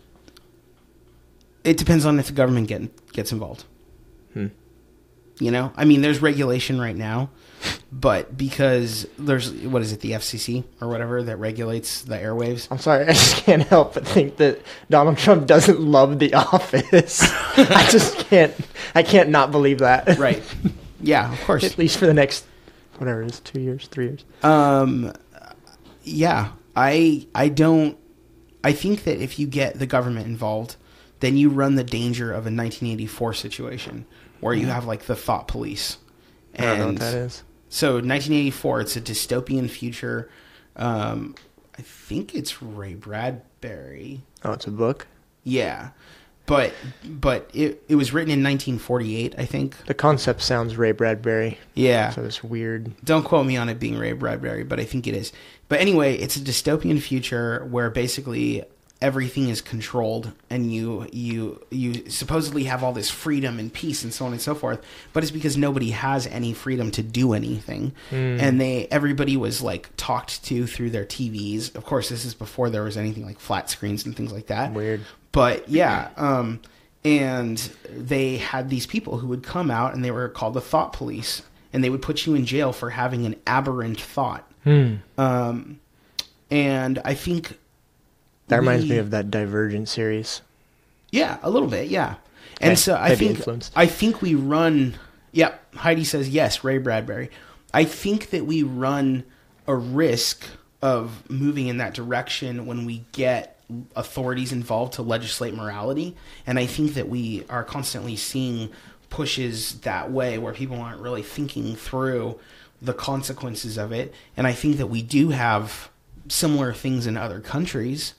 [1.65, 3.65] it depends on if the government get, gets involved.
[4.33, 4.49] Hmm.
[5.39, 7.31] You know, I mean, there's regulation right now,
[7.91, 12.69] but because there's what is it, the FCC or whatever that regulates the airwaves.
[12.71, 17.23] I'm sorry, I just can't help but think that Donald Trump doesn't love The Office.
[17.23, 18.55] I just can't.
[18.95, 20.19] I can't not believe that.
[20.19, 20.43] Right.
[21.01, 21.65] Yeah, of course.
[21.65, 22.45] At least for the next,
[22.99, 24.25] whatever it is, two years, three years.
[24.43, 25.15] Um,
[26.05, 27.97] yeah, I I don't
[28.63, 30.77] I think that if you get the government involved,
[31.21, 34.07] then you run the danger of a 1984 situation
[34.41, 35.99] where you have like the thought police.
[36.59, 37.43] I don't know what that is.
[37.69, 40.29] So 1984, it's a dystopian future.
[40.77, 41.37] Um,
[41.79, 44.23] I think it's Ray Bradbury.
[44.45, 45.07] Oh, it's a book.
[45.45, 45.91] Yeah,
[46.47, 49.77] but but it it was written in 1948, I think.
[49.87, 51.59] The concept sounds Ray Bradbury.
[51.75, 52.11] Yeah.
[52.11, 52.93] So it's weird.
[53.05, 55.33] Don't quote me on it being Ray Bradbury, but I think it is.
[55.69, 58.65] But anyway, it's a dystopian future where basically
[59.03, 64.13] everything is controlled and you you you supposedly have all this freedom and peace and
[64.13, 64.85] so on and so forth
[65.15, 67.93] but it's because nobody has any freedom to do anything.
[68.11, 72.69] And they everybody was like talked to through their TVs of course this is before
[72.69, 74.73] there was anything like flat screens and things like that.
[74.75, 75.01] Weird.
[75.33, 76.61] but yeah um
[77.03, 77.57] and
[77.89, 81.41] they had these people who would come out and they were called the thought police
[81.73, 84.47] and they would put you in jail for having an aberrant thought.
[85.17, 85.81] Um
[86.51, 87.57] and i think
[88.51, 90.43] That reminds we- me of that Divergent series.
[91.11, 92.17] yeah, a little bit, yeah.
[92.61, 93.73] And Okay, so I think influenced.
[93.75, 94.95] I think we run.
[95.33, 96.63] Yeah, Heidi says yes.
[96.63, 97.31] Ray Bradbury.
[97.73, 99.25] I think that we run
[99.67, 100.45] a risk
[100.83, 103.57] of moving in that direction when we get
[103.95, 108.71] authorities involved to legislate morality, and I think that we are constantly seeing
[109.11, 112.39] pushes that way where people aren't really thinking through
[112.83, 115.89] the consequences of it, and I think that we do have
[116.29, 118.15] similar things in other countries.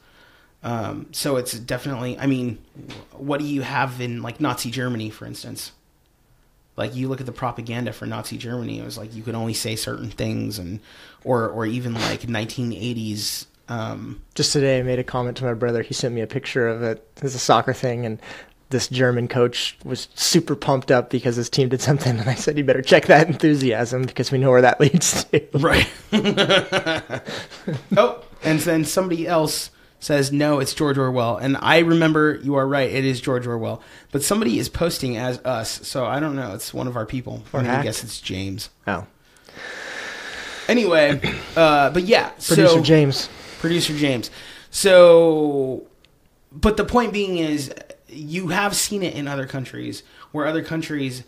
[0.64, 2.18] Um, so it's definitely.
[2.20, 2.60] I mean,
[3.14, 5.72] what do you have in like Nazi Germany, for instance?
[6.78, 9.54] Like you look at the propaganda for Nazi Germany, it was like you could only
[9.54, 10.80] say certain things, and
[11.24, 13.46] or or even like 1980s.
[13.70, 15.82] Um, Just today, I made a comment to my brother.
[15.82, 17.08] He sent me a picture of it.
[17.22, 18.20] It's a soccer thing, and
[18.70, 22.20] this German coach was super pumped up because his team did something.
[22.20, 25.42] And I said, "You better check that enthusiasm because we know where that leads to."
[25.54, 25.88] right.
[27.98, 32.68] oh, and then somebody else says no, it's George Orwell, and I remember you are
[32.68, 32.92] right.
[32.92, 36.54] It is George Orwell, but somebody is posting as us, so I don't know.
[36.54, 37.44] It's one of our people.
[37.54, 37.86] Or hacked.
[37.86, 38.70] guess it's James.
[38.88, 39.08] Oh,
[40.68, 41.20] Anyway,
[41.56, 43.30] uh, but yeah, producer so, James.
[43.60, 44.32] producer James.
[44.70, 45.84] So,
[46.52, 47.74] but the point being is,
[48.08, 51.24] you have seen it in other countries where other countries,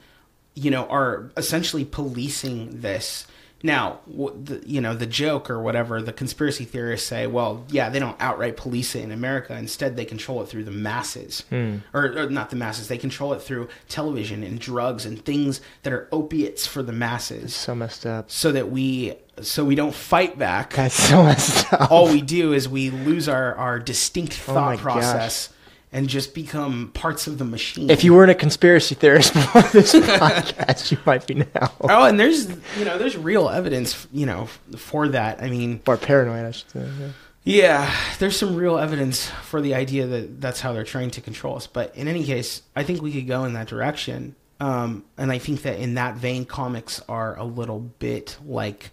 [0.53, 3.27] you know, are essentially policing this.
[3.65, 7.97] Now, the, you know, the joke or whatever, the conspiracy theorists say, well, yeah, they
[7.97, 9.55] don't outright police it in America.
[9.57, 11.45] Instead, they control it through the masses.
[11.49, 11.77] Hmm.
[11.93, 15.93] Or, or not the masses, they control it through television and drugs and things that
[15.93, 18.29] are opiates for the masses So messed up.
[18.29, 21.89] so that we so we don't fight back That's so messed up.
[21.89, 25.49] all we do is we lose our, our distinct Oh thought process
[25.93, 27.89] and just become parts of the machine.
[27.89, 31.71] If you weren't a conspiracy theorist before this podcast, you might be now.
[31.81, 35.41] oh, and there's you know there's real evidence you know for that.
[35.41, 36.79] I mean, Or paranoid, I should say.
[36.99, 37.07] yeah.
[37.45, 41.55] yeah, there's some real evidence for the idea that that's how they're trying to control
[41.55, 41.67] us.
[41.67, 44.35] But in any case, I think we could go in that direction.
[44.59, 48.91] Um, and I think that in that vein, comics are a little bit like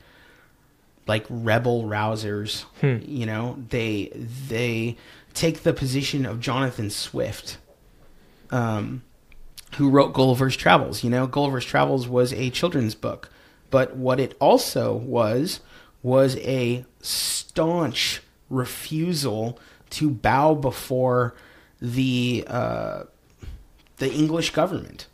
[1.06, 2.64] like rebel rousers.
[2.82, 4.10] You know, they
[4.48, 4.96] they
[5.34, 7.58] take the position of Jonathan Swift,
[8.50, 9.02] um,
[9.76, 11.04] who wrote Gulliver's Travels.
[11.04, 13.30] You know, Gulliver's Travels was a children's book,
[13.70, 15.60] but what it also was
[16.02, 19.58] was a staunch refusal
[19.90, 21.34] to bow before
[21.80, 23.04] the uh,
[23.98, 25.06] the English government.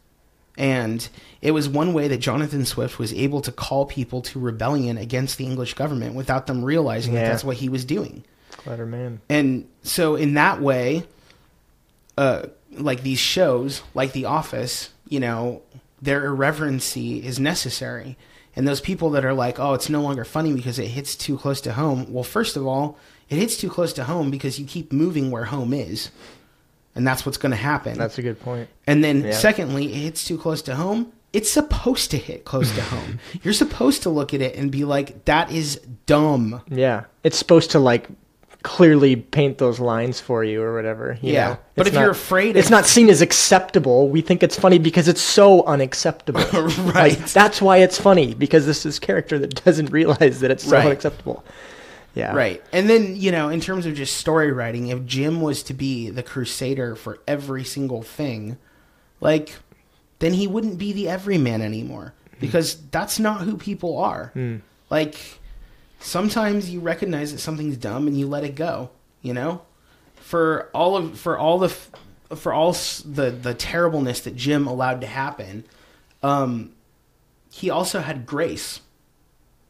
[0.58, 1.06] And
[1.42, 5.36] it was one way that Jonathan Swift was able to call people to rebellion against
[5.36, 8.24] the English government without them realizing that that's what he was doing.
[8.66, 9.20] Clever man.
[9.28, 11.04] And so in that way,
[12.18, 15.62] uh, like these shows, like The Office, you know,
[16.02, 18.16] their irreverency is necessary.
[18.54, 21.36] And those people that are like, oh, it's no longer funny because it hits too
[21.38, 22.12] close to home.
[22.12, 22.98] Well, first of all,
[23.28, 26.10] it hits too close to home because you keep moving where home is.
[26.94, 27.98] And that's what's going to happen.
[27.98, 28.68] That's a good point.
[28.86, 29.32] And then, Yeah.
[29.32, 31.12] secondly, it hits too close to home.
[31.34, 33.18] It's supposed to hit close to home.
[33.42, 35.76] You're supposed to look at it and be like, that is
[36.06, 36.62] dumb.
[36.68, 37.04] Yeah.
[37.24, 38.08] It's supposed to like
[38.66, 41.16] clearly paint those lines for you or whatever.
[41.22, 41.48] you Yeah.
[41.50, 41.58] know?
[41.76, 44.08] But It's if you're afraid it's of- not seen as acceptable.
[44.08, 46.40] We think it's funny because it's so unacceptable.
[46.52, 47.16] Right.
[47.16, 50.72] Like, that's why it's funny because this is character that doesn't realize that it's so
[50.72, 50.86] Right.
[50.86, 51.44] unacceptable.
[52.14, 52.34] Yeah.
[52.34, 52.60] Right.
[52.72, 56.10] And then, you know, in terms of just story writing, if Jim was to be
[56.10, 58.56] the crusader for every single thing,
[59.20, 59.52] like,
[60.18, 64.30] then he wouldn't be the everyman anymore because that's not who people are.
[64.34, 64.56] Hmm.
[64.90, 65.38] Like,
[65.98, 68.90] sometimes you recognize that something's dumb and you let it go,
[69.22, 69.62] you know?
[70.16, 75.06] For all of, for all the, for all the, the terribleness that Jim allowed to
[75.06, 75.64] happen,
[76.22, 76.72] um,
[77.52, 78.80] he also had grace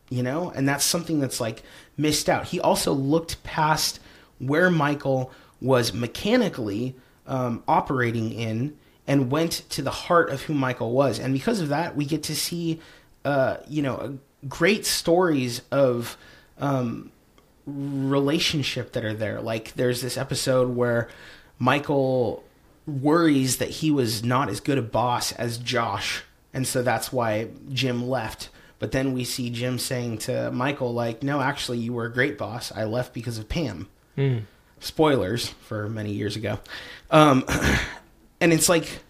[0.09, 1.65] you know and that's something that's like
[1.97, 3.99] missed out he also looked past
[4.39, 6.95] where Michael was mechanically
[7.27, 11.19] um, operating in and went to the heart of who Michael was.
[11.19, 12.81] And because of that, we get to see,
[13.25, 14.19] uh, you know,
[14.49, 16.17] great stories of
[16.59, 17.11] um,
[17.67, 19.41] relationship that are there.
[19.41, 21.09] Like there's this episode where
[21.59, 22.45] Michael
[22.87, 26.23] worries that he was not as good a boss as Josh,
[26.55, 28.51] and so that's why Jim left.
[28.79, 32.37] But then we see Jim saying to Michael, like, "No, actually, you were a great
[32.39, 32.71] boss.
[32.75, 33.89] I left because of Pam."
[34.79, 36.59] Spoilers for many years ago,
[37.11, 37.45] um,
[38.41, 39.01] and it's like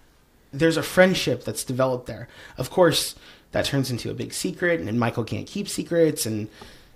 [0.52, 2.28] there's a friendship that's developed there.
[2.56, 3.16] Of course,
[3.52, 6.48] that turns into a big secret, and Michael can't keep secrets, and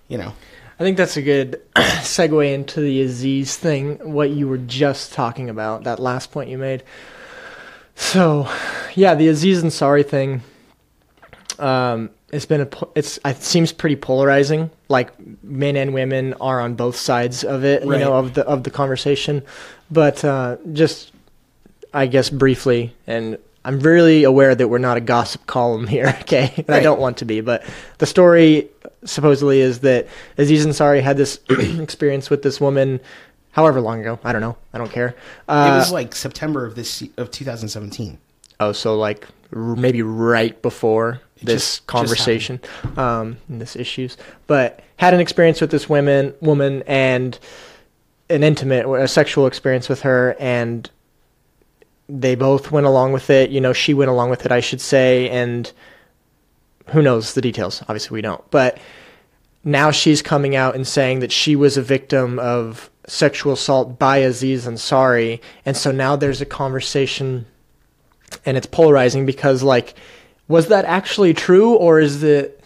[0.09, 0.33] you know,
[0.79, 5.51] I think that's a good segue into the Aziz thing, what you were just talking
[5.51, 6.83] about, that last point you made.
[7.95, 8.49] So,
[8.95, 10.43] yeah, the Aziz and Ansari thing.
[11.59, 14.71] Um, it's been a it's it seems pretty polarizing.
[14.89, 18.65] Like men and women are on both sides of it, you know, of the of
[18.65, 19.43] the conversation.
[19.91, 21.13] But uh, just,
[21.93, 23.37] I guess, briefly, and
[23.71, 26.53] I'm really aware that we're not a gossip column here, okay?
[26.57, 27.63] And I don't want to be, but
[27.99, 28.69] the story
[29.05, 30.09] supposedly is that
[30.39, 32.99] Aziz Ansari had this experience with this woman,
[33.53, 34.19] however long ago.
[34.25, 34.57] I don't know.
[34.73, 35.11] I don't care.
[35.11, 35.15] it
[35.49, 38.19] Uh, was like September of this of 2017.
[38.59, 42.61] Oh, so like r- maybe right before It this just- just conversation,
[42.97, 44.17] um, and this issues,
[44.49, 47.39] but had an experience with this woman, woman, and
[48.29, 50.91] an intimate, a sexual experience with her, and
[52.11, 53.51] they both went along with it.
[53.51, 55.71] You know, she went along with it, I should say, and
[56.87, 57.83] who knows the details?
[57.83, 58.49] Obviously, we don't.
[58.51, 58.79] But
[59.65, 64.19] now she's coming out and saying that she was a victim of sexual assault by
[64.19, 67.47] Aziz Ansari, and so now there's a conversation
[68.47, 69.95] and it's polarizing because like
[70.49, 72.63] was that actually true or is it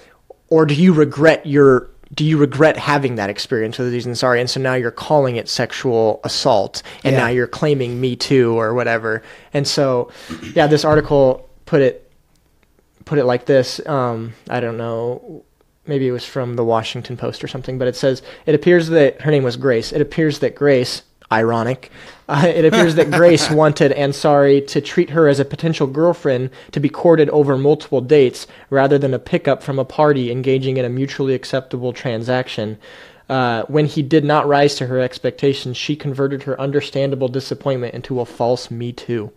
[0.49, 4.48] or do you regret your do you regret having that experience with Aziz Ansari and
[4.48, 7.20] so now you're calling it sexual assault and Yeah.
[7.20, 10.10] now you're claiming me too or whatever and so
[10.54, 12.10] yeah this article put it
[13.04, 15.44] put it like this um, I don't know
[15.86, 19.20] maybe it was from the Washington Post or something but it says it appears that
[19.22, 21.02] her name was Grace it appears that Grace
[21.35, 21.91] ironic
[22.28, 26.80] uh, it appears that Grace wanted Ansari to treat her as a potential girlfriend to
[26.80, 30.89] be courted over multiple dates rather than a pickup from a party engaging in a
[30.89, 32.78] mutually acceptable transaction.
[33.28, 38.20] Uh, when he did not rise to her expectations, she converted her understandable disappointment into
[38.20, 39.30] a false Me Too.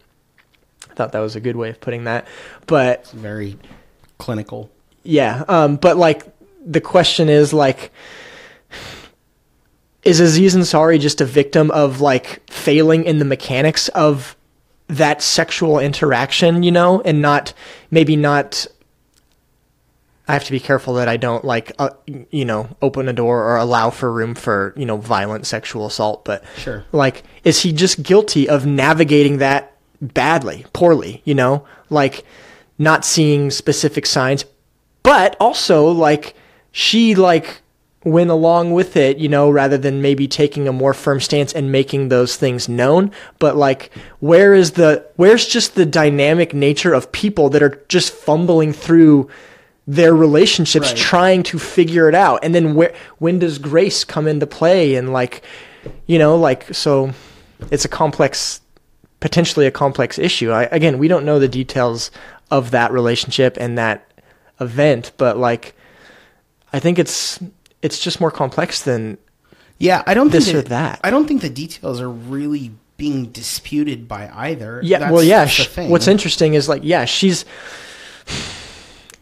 [0.90, 2.28] I thought that was a good way of putting that.
[2.68, 3.58] But It's very
[4.18, 4.70] clinical.
[5.04, 6.24] yeah, um, but like
[6.66, 7.92] the question is like,
[10.08, 14.36] is Aziz Ansari just a victim of like failing in the mechanics of
[14.88, 17.54] that sexual interaction, you know, and not
[17.92, 18.66] maybe not.
[20.30, 21.90] I have to be careful that I don't like, uh,
[22.32, 26.26] you know, open a door or allow for room for you know violent sexual assault.
[26.26, 26.84] But Sure.
[26.92, 31.22] like, is he just guilty of navigating that badly, poorly?
[31.26, 32.24] You know, like
[32.78, 34.46] not seeing specific signs,
[35.04, 36.36] but also like
[36.72, 37.62] she like
[38.04, 41.72] went along with it, you know, rather than maybe taking a more firm stance and
[41.72, 43.12] making those things known.
[43.40, 48.14] But like, where is the where's just the dynamic nature of people that are just
[48.14, 49.30] fumbling through
[49.90, 50.98] their relationships Right.
[50.98, 55.14] trying to figure it out and then where when does grace come into play and
[55.14, 55.44] like
[56.08, 57.12] you know like so
[57.72, 58.60] it's a complex
[59.22, 62.12] potentially a complex issue I, again we don't know the details
[62.52, 64.06] of that relationship and that
[64.60, 65.74] event but like
[66.74, 67.40] i think it's
[67.82, 69.18] it's just more complex than
[69.78, 71.00] Yeah, I don't This think or that.
[71.04, 74.82] I don't think the details are really being disputed by either.
[74.84, 75.46] Yeah, That's- well, yeah.
[75.46, 75.90] that's the thing.
[75.92, 77.46] What's interesting is like, yeah, she's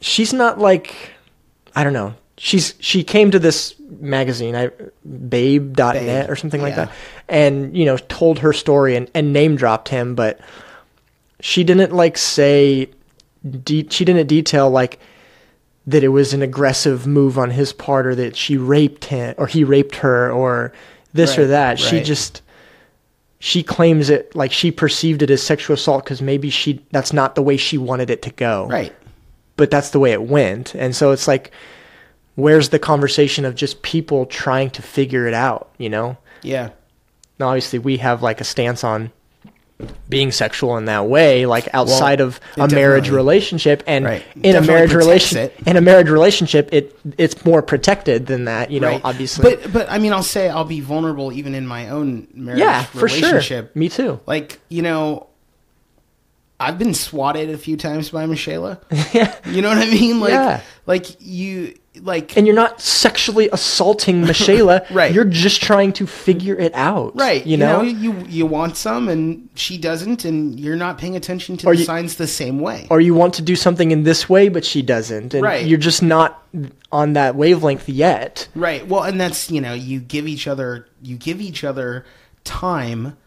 [0.02, 0.96] she's not like
[1.76, 2.14] I don't know.
[2.38, 4.72] She's she came to this magazine, I
[5.06, 6.86] babe.net Babe, or something like yeah.
[6.86, 6.92] that,
[7.30, 10.40] and you know told her story and, and name dropped him, but
[11.40, 12.90] she didn't like say
[13.64, 15.00] de- she didn't detail like
[15.88, 19.48] that it was an aggressive move on his part or that she raped him or
[19.48, 20.74] he raped her or
[21.14, 21.80] this or Right, that.
[21.80, 22.42] She just
[23.40, 27.36] she claims it like she perceived it as sexual assault because maybe she that's not
[27.36, 28.94] the way she wanted it to go Right.
[29.58, 31.52] but that's the way it went and so it's like
[32.36, 36.70] where's the conversation of just people trying to figure it out you know Yeah.
[37.40, 39.12] now obviously we have like a stance on
[40.08, 44.24] being sexual in that way like outside of a marriage relationship and Right.
[44.42, 45.54] in a marriage protects relation it.
[45.66, 49.02] in a marriage relationship it it's more protected than that you know right.
[49.04, 52.60] obviously But but I mean, I'll say I'll be vulnerable even in my own marriage
[52.62, 53.76] yeah for sure relationship.
[53.76, 55.28] me too Like you know,
[56.58, 58.80] I've been swatted a few times by Michaela.
[59.14, 60.22] yeah You know what I mean?
[60.22, 60.62] Like Yeah.
[60.86, 64.86] like you like and you're not sexually assaulting Michaela.
[64.92, 65.14] Right.
[65.14, 67.16] You're just trying to figure it out.
[67.16, 67.82] right, You know.
[67.82, 71.80] you you want some and she doesn't, and you're not paying attention to Or the
[71.80, 72.88] you- signs the same way.
[72.90, 75.66] or you want to do something in this way, but she doesn't, and Right.
[75.66, 76.44] you're just not
[76.92, 78.48] on that wavelength yet.
[78.56, 78.88] Right.
[78.88, 82.06] Well, and that's you know you give each other you give each other
[82.44, 83.18] time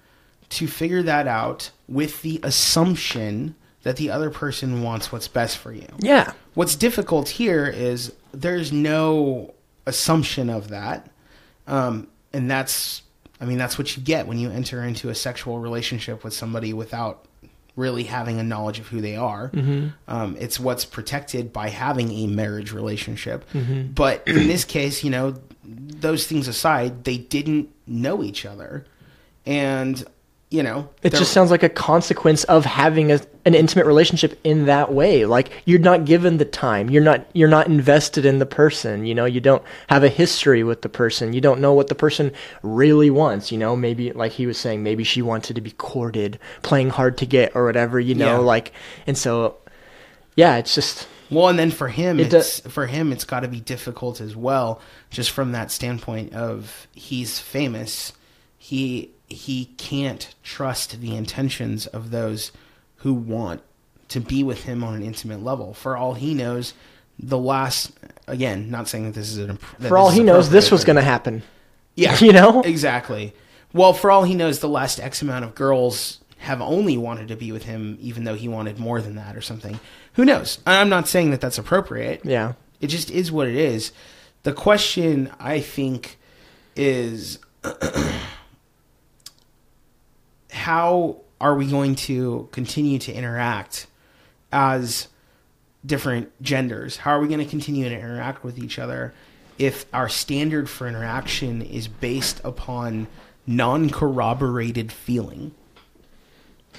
[0.51, 5.73] to figure that out with the assumption that the other person wants what's best for
[5.73, 5.87] you.
[5.99, 6.33] Yeah.
[6.55, 9.55] What's difficult here is there's no
[9.87, 11.09] assumption of that,
[11.67, 13.03] um, and that's
[13.41, 16.73] I mean that's what you get when you enter into a sexual relationship with somebody
[16.73, 17.25] without
[17.77, 19.53] really having a knowledge of who they are.
[20.09, 23.45] Um, it's what's protected by having a marriage relationship.
[23.95, 28.85] But in this case, you know, those things aside, they didn't know each other,
[29.47, 30.05] and
[30.51, 34.65] you know, It just sounds like a consequence of having a, an intimate relationship in
[34.65, 35.27] that way.
[35.27, 36.89] Like you're not given the time.
[36.89, 39.05] You're not you're not invested in the person.
[39.05, 41.35] You know, you don't have a history with the person.
[41.35, 42.33] You don't know what the person
[42.63, 43.53] really wants.
[43.53, 47.19] You know, maybe like he was saying, maybe she wanted to be courted, playing hard
[47.19, 48.01] to get or whatever.
[48.01, 48.39] You know, Yeah.
[48.39, 48.73] like
[49.07, 49.57] and so,
[50.35, 53.49] yeah, it's just Well, and then for him, It it's for him, it's got to
[53.49, 54.81] be difficult as well,
[55.11, 58.15] just from that standpoint of he's famous.
[58.57, 62.53] He he can't trust the intentions of those
[62.97, 63.63] who want
[64.09, 65.75] to be with him on an intimate level.
[65.75, 66.75] For all he knows,
[67.19, 67.93] the last
[68.27, 71.03] again, not saying that this is an for all he knows, this was going to
[71.03, 71.43] happen.
[71.95, 72.63] yeah, you know?
[72.63, 73.35] exactly.
[73.73, 77.37] Well, for all he knows, the last X amount of girls have only wanted to
[77.37, 79.79] be with him, even though he wanted more than that or something.
[80.15, 80.59] Who knows?
[80.67, 82.25] I'm not saying that that's appropriate.
[82.25, 82.55] Yeah.
[82.81, 83.93] It just is what it is.
[84.45, 86.17] The question, I think,
[86.77, 87.41] is
[90.69, 93.87] how are we going to continue to interact
[94.53, 95.09] as
[95.87, 96.99] different genders?
[96.99, 99.15] How are we going to continue to interact with each other
[99.59, 103.07] if our standard for interaction is based upon
[103.47, 105.53] non corroborated feeling?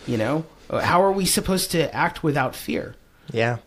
[0.06, 0.46] You know?
[0.70, 2.94] How are we supposed to act without fear?
[3.32, 3.58] Yeah.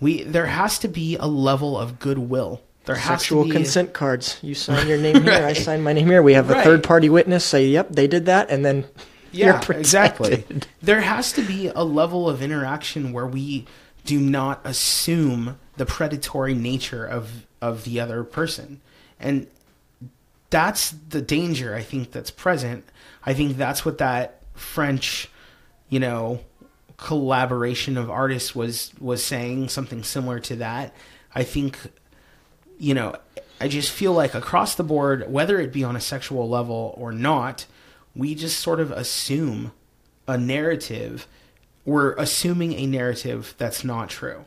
[0.00, 2.62] We there has to be a level of goodwill.
[2.86, 4.38] There has Sexual to be consent cards.
[4.40, 5.44] You sign your name here.
[5.44, 6.22] I sign my name here.
[6.22, 6.64] We have a Right.
[6.64, 8.86] third party witness say, "Yep, they did that," and then
[9.32, 10.44] Yeah, exactly.
[10.82, 13.66] There has to be a level of interaction where we
[14.04, 18.80] do not assume the predatory nature of of the other person,
[19.18, 19.46] and
[20.48, 22.84] that's the danger I think that's present.
[23.24, 25.28] I think that's what that French,
[25.88, 26.40] you know,
[26.96, 30.94] collaboration of artists was was saying something similar to that.
[31.34, 31.78] I think
[32.78, 33.14] you know,
[33.60, 37.12] I just feel like across the board, whether it be on a sexual level or
[37.12, 37.66] not,
[38.14, 39.72] we just sort of assume
[40.26, 41.26] a narrative.
[41.84, 44.44] We're assuming a narrative that's not true.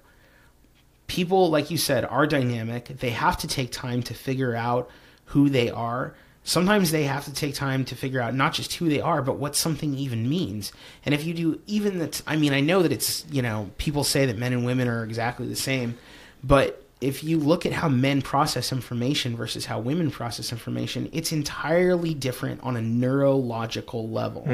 [1.07, 2.85] People, like you said, are dynamic.
[2.87, 4.89] They have to take time to figure out
[5.25, 6.15] who they are.
[6.45, 9.37] Sometimes they have to take time to figure out not just who they are, but
[9.37, 10.73] what something even means.
[11.05, 14.03] And if you do even that, I mean, I know that it's, you know, people
[14.03, 15.97] say that men and women are exactly the same,
[16.43, 21.31] but if you look at how men process information versus how women process information, it's
[21.31, 24.45] entirely different on a neurological level.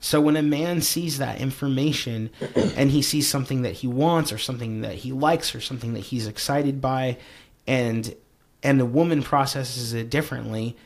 [0.00, 2.30] So when a man sees that information
[2.76, 6.00] and he sees something that he wants or something that he likes or something that
[6.00, 7.18] he's excited by
[7.66, 8.14] and
[8.62, 10.76] and the woman processes it differently,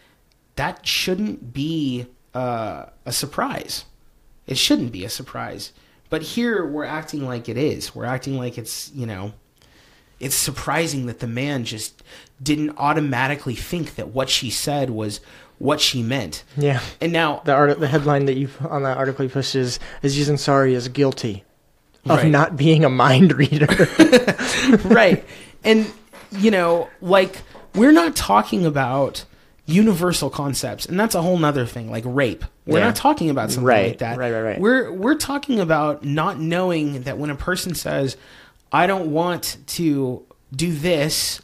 [0.57, 3.85] that shouldn't be uh, a surprise.
[4.47, 5.73] It shouldn't be a surprise.
[6.09, 7.95] But here we're acting like it is.
[7.95, 9.33] We're acting like it's, you know,
[10.21, 12.03] it's surprising that the man just
[12.43, 15.21] didn't automatically think that what she said was
[15.59, 16.45] what she meant.
[16.57, 16.81] Yeah.
[17.01, 20.29] And now, The art, the headline that you on that article you posted is Aziz
[20.29, 21.45] Ansari is guilty
[22.05, 22.31] of Right.
[22.31, 23.67] not being a mind reader.
[24.85, 25.25] right.
[25.65, 25.91] And,
[26.31, 27.43] you know, like,
[27.75, 29.25] we're not talking about
[29.65, 30.87] universal concepts.
[30.87, 32.45] And that's a whole nother thing, like rape.
[32.67, 32.87] We're Yeah.
[32.87, 34.17] not talking about something Right, like that.
[34.19, 34.61] right, right, right.
[34.61, 38.17] We're, we're talking about not knowing that when a person says,
[38.83, 40.23] I don't want to
[40.55, 41.41] do this,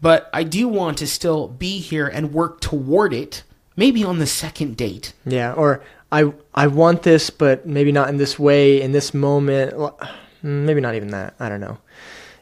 [0.00, 3.42] but I do want to still be here and work toward it,
[3.76, 5.12] maybe on the second date.
[5.26, 5.52] yeah.
[5.52, 9.74] Or I I want this, but maybe not in this way, in this moment.
[9.74, 9.96] Mm,
[10.42, 11.34] Maybe not even that.
[11.40, 11.78] I don't know.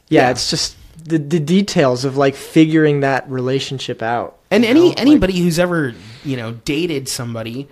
[0.08, 0.30] Yeah, Yeah.
[0.32, 4.36] it's just the the details of like figuring that relationship out.
[4.50, 4.86] And any know?
[4.88, 7.68] Like- anybody who's ever you know dated somebody,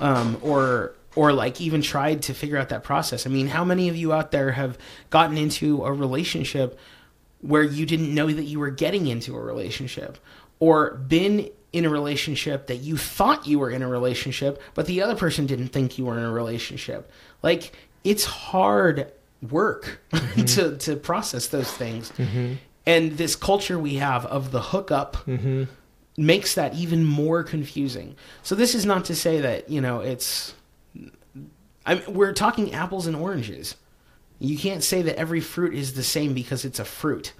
[0.00, 3.26] um, or or like even tried to figure out that process.
[3.26, 4.78] I mean, how many of you out there have
[5.10, 6.78] gotten into a relationship
[7.40, 10.18] where you didn't know that you were getting into a relationship,
[10.58, 15.00] or been in a relationship that you thought you were in a relationship, but the
[15.02, 17.10] other person didn't think you were in a relationship?
[17.42, 17.72] Like
[18.04, 19.10] it's hard
[19.50, 20.00] work
[20.46, 22.12] to to process those things.
[22.86, 25.64] and this culture we have of the hookup Mm-hmm.
[26.16, 28.16] makes that even more confusing.
[28.42, 30.54] So this is not to say that you know it's.
[31.90, 33.74] I mean, we're talking apples and oranges.
[34.38, 37.32] You can't say that every fruit is the same because it's a fruit.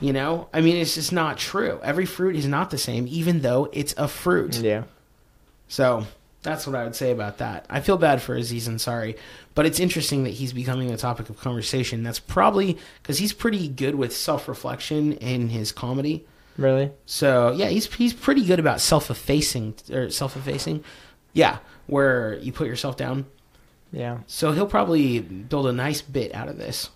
[0.00, 1.80] You know, I mean, it's just not true.
[1.82, 4.56] Every fruit is not the same, even though it's a fruit.
[4.56, 4.84] Yeah.
[5.66, 6.06] So
[6.42, 7.66] that's what I would say about that.
[7.68, 9.18] I feel bad for Aziz Ansari,
[9.56, 12.04] but it's interesting that he's becoming a topic of conversation.
[12.04, 16.24] That's probably because he's pretty good with self reflection in his comedy.
[16.56, 16.92] Really?
[17.04, 20.84] So yeah, he's he's pretty good about self effacing or self effacing.
[21.32, 23.26] Yeah, where you put yourself down.
[23.92, 24.18] Yeah.
[24.26, 26.90] So he'll probably build a nice bit out of this.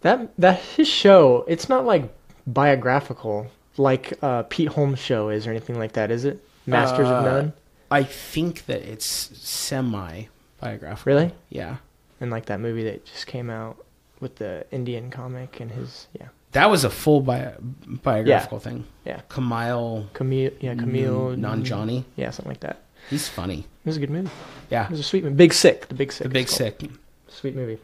[0.00, 2.12] That that his show, it's not like
[2.46, 6.42] biographical like uh, Pete Holmes' show is or anything like that, is it?
[6.66, 7.52] Masters Uh, of None.
[7.90, 10.24] I think that it's semi
[10.60, 11.12] biographical.
[11.12, 11.32] Really?
[11.50, 11.76] Yeah.
[12.20, 13.76] And like that movie that just came out
[14.20, 17.54] with the Indian comic and his yeah That was a full bi-
[18.02, 18.84] biographical thing.
[19.04, 22.04] yeah Camille Camille yeah Camille Nanjiani.
[22.16, 22.80] yeah something like that.
[23.10, 23.60] He's funny.
[23.60, 24.30] It was a good movie.
[24.70, 24.84] Yeah.
[24.86, 25.36] It was a sweet movie.
[25.36, 25.88] Big Sick.
[25.88, 26.22] The Big Sick.
[26.24, 26.48] The Big.
[26.48, 26.80] Sick.
[27.28, 27.78] Sweet movie.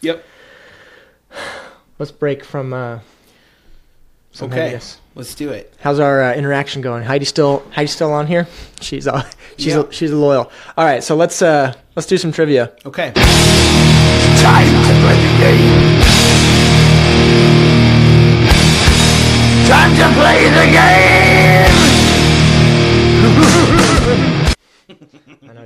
[0.00, 0.24] Yep.
[1.98, 2.98] Let's break from uh,
[4.32, 4.60] some Okay.
[4.62, 4.98] heaviness.
[5.14, 5.72] Let's do it.
[5.80, 7.04] How's our uh, interaction going?
[7.04, 8.48] Heidi still Heidi still on here?
[8.80, 9.22] She's uh,
[9.58, 9.84] she's Yeah.
[9.90, 10.50] she's loyal.
[10.76, 12.72] All right, so let's uh let's do some trivia.
[12.84, 13.12] Okay.
[13.12, 16.00] Time to play the game.
[19.68, 21.33] Time to play the game.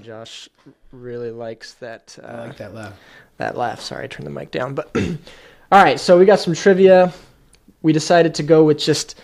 [0.08, 0.48] Josh
[0.90, 2.94] really likes that uh, I like that laugh.
[3.36, 3.78] that laugh.
[3.82, 4.74] Sorry, I turned the mic down.
[4.74, 7.12] But all right, so we got some trivia.
[7.82, 9.20] We decided to go with just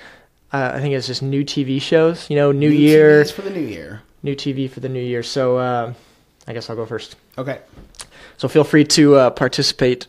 [0.52, 2.28] uh, I think it's just new TV shows.
[2.28, 4.02] You know, New, Year, TVs for the new year.
[4.22, 5.22] new TV for the new year.
[5.22, 5.94] So uh,
[6.46, 7.16] I guess I'll go first.
[7.38, 7.60] Okay.
[8.36, 10.06] So feel free to uh, participate,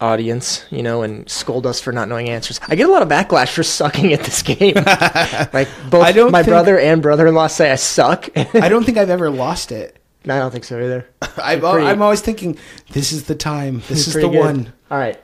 [0.00, 0.64] audience.
[0.70, 2.60] You know, and scold us for not knowing answers.
[2.66, 4.76] I get a lot of backlash for sucking at this game.
[5.52, 8.30] like both my think- brother and brother-in-law say I suck.
[8.34, 10.00] I don't think I've ever lost it.
[10.24, 11.06] I don't think so either.
[11.36, 12.58] I'm, pretty- I'm always thinking,
[12.92, 13.82] this is the time.
[13.88, 14.38] This is the good.
[14.38, 14.72] one.
[14.90, 15.20] All right.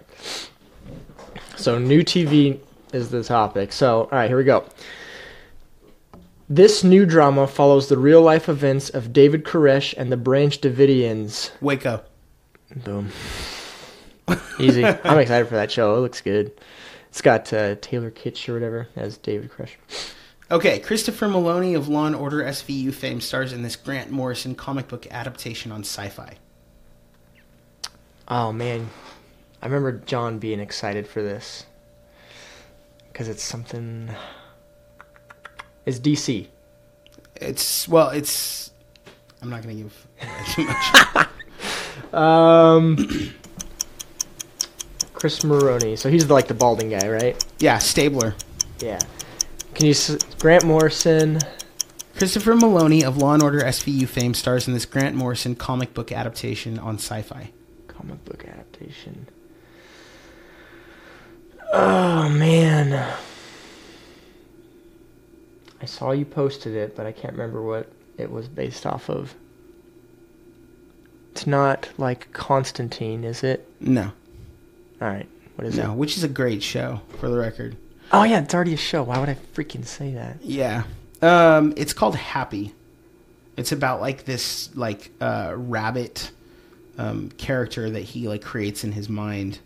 [1.56, 2.58] So new TV
[2.92, 3.72] is the topic.
[3.72, 4.64] So all right, here we go.
[6.48, 11.50] This new drama follows the real life events of David Koresh and the Branch Davidians.
[11.60, 12.02] Waco.
[12.84, 13.10] Boom.
[14.58, 14.84] Easy.
[15.04, 15.96] I'm excited for that show.
[15.96, 16.52] It looks good.
[17.08, 19.70] It's got uh, Taylor Kitsch or whatever as David Koresh.
[20.50, 24.88] Okay, Christopher Meloni of Law and Order SVU fame stars in this Grant Morrison comic
[24.88, 26.34] book adaptation on Syfy.
[28.26, 28.90] Oh man,
[29.62, 31.66] I remember John being excited for this
[33.12, 34.10] because it's something.
[35.86, 36.48] It's DC.
[37.36, 38.72] It's well, it's.
[39.42, 40.06] I'm not going to give
[40.54, 41.26] too much.
[42.12, 42.96] Um,
[45.12, 45.96] Chris Meloni.
[45.96, 47.44] So he's the, like the balding guy, right?
[47.60, 48.34] yeah, Stabler.
[48.80, 48.98] Yeah.
[49.80, 51.38] Can you s- Grant Morrison?
[52.18, 56.12] Christopher Meloni of Law and Order SVU fame stars in this Grant Morrison comic book
[56.12, 57.48] adaptation on Syfy.
[57.88, 59.26] Comic book adaptation.
[61.72, 62.92] Oh man.
[65.80, 69.34] I saw you posted it, but I can't remember what it was based off of.
[71.32, 73.66] It's not like Constantine, is it?
[73.80, 74.12] No,
[75.00, 75.26] All right.
[75.56, 75.96] What is no, it?
[75.96, 77.78] which is a great show for the record.
[78.12, 79.02] Oh yeah, it's already a show.
[79.04, 80.42] Why would I freaking say that?
[80.42, 80.82] Yeah.
[81.22, 82.74] Um, it's called Happy.
[83.56, 86.30] It's about like this like uh, rabbit
[86.98, 89.58] um, character that he like creates in his mind.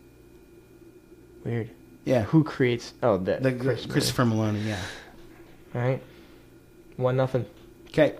[1.45, 1.71] Weird.
[2.05, 2.23] Yeah.
[2.25, 2.93] Who creates?
[3.03, 4.81] Oh, the, The Chris Christopher Meloni, yeah.
[5.75, 6.03] All right.
[6.97, 7.47] One nothing.
[7.89, 8.15] Okay.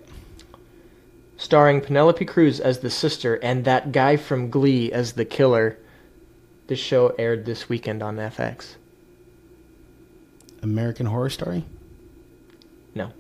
[1.37, 5.77] Starring Penelope Cruz as the sister and that guy from Glee as the killer.
[6.67, 8.77] This show aired this weekend on FX.
[10.65, 11.65] American Horror Story.
[12.95, 13.13] No.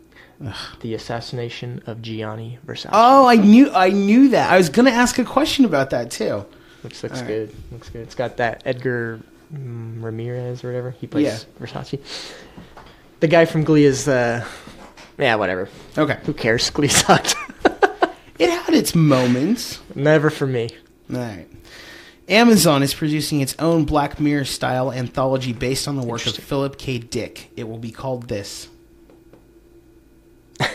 [0.81, 2.91] The assassination of Gianni Versace.
[2.93, 4.51] Oh, I knew I knew that.
[4.53, 6.45] I was gonna ask a question about that too.
[6.83, 7.29] Which looks all right.
[7.29, 7.55] good.
[7.71, 8.03] Looks good.
[8.03, 9.21] It's got that Edgar
[9.55, 10.91] mm, Ramirez or whatever.
[10.91, 11.39] He plays Yeah.
[11.67, 11.99] Versace.
[13.21, 14.45] The guy from Glee is, uh,
[15.19, 15.69] yeah, whatever.
[15.97, 16.19] Okay.
[16.25, 16.69] Who cares?
[16.77, 17.37] Glee sucked.
[18.37, 19.81] It had its moments.
[19.95, 20.69] Never for me.
[21.13, 21.47] All right.
[22.29, 26.79] Amazon is producing its own Black Mirror style anthology based on the work of Philip
[26.79, 26.99] K.
[26.99, 27.51] Dick.
[27.57, 28.69] It will be called this.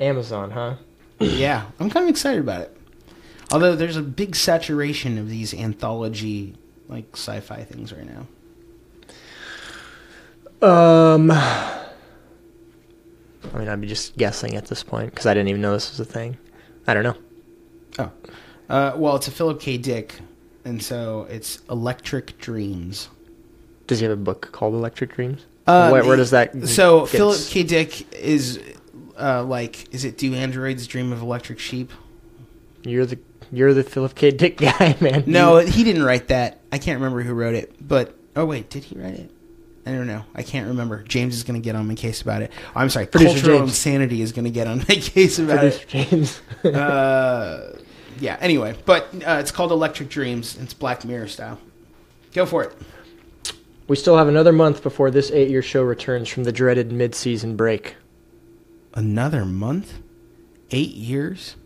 [0.00, 0.76] Amazon, huh?
[1.20, 2.76] yeah, I'm kind of excited about it.
[3.52, 6.56] Although there's a big saturation of these anthology
[6.88, 8.26] like sci-fi things right now.
[10.66, 11.84] Um, I
[13.54, 16.00] mean, I'd be just guessing at this point because I didn't even know this was
[16.00, 16.38] a thing.
[16.86, 17.16] I don't know.
[17.98, 18.10] Oh,
[18.68, 19.76] uh, well, it's a Philip K.
[19.76, 20.18] Dick,
[20.64, 23.08] and so it's Electric Dreams.
[23.86, 25.44] Does he have a book called Electric Dreams?
[25.66, 26.68] Uh, where, where does that?
[26.68, 27.62] So get Philip K.
[27.62, 28.60] Dick is
[29.18, 31.92] uh, like, is it "Do Androids Dream of Electric Sheep"?
[32.82, 33.18] You're the
[33.52, 34.30] you're the Philip K.
[34.30, 35.24] Dick guy, man.
[35.26, 36.60] No, he didn't write that.
[36.72, 37.74] I can't remember who wrote it.
[37.86, 39.30] But oh wait, did he write it?
[39.86, 40.24] I don't know.
[40.34, 41.02] I can't remember.
[41.02, 42.50] James is going to get on my case about it.
[42.68, 43.06] Oh, I'm sorry.
[43.06, 43.70] Producer Cultural James.
[43.70, 45.88] insanity is going to get on my case about Producer it.
[45.88, 46.40] James.
[46.64, 47.78] uh,
[48.20, 48.36] yeah.
[48.40, 50.56] Anyway, but uh, it's called Electric Dreams.
[50.60, 51.58] It's Black Mirror style.
[52.32, 53.54] Go for it.
[53.86, 57.96] we still have another month before this eight-year show returns from the dreaded mid-season break.
[58.94, 59.94] Another month?
[60.70, 61.56] Eight years?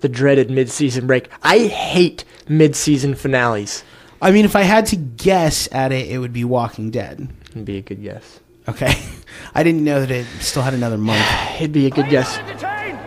[0.00, 1.28] The dreaded mid-season break.
[1.42, 3.84] I hate mid-season finales.
[4.22, 7.28] I mean, if I had to guess at it, it would be Walking Dead.
[7.50, 8.40] It'd be a good guess.
[8.68, 8.94] Okay.
[9.54, 11.26] I didn't know that it still had another month.
[11.56, 12.38] It'd be a good guess.
[12.38, 12.98] entertained?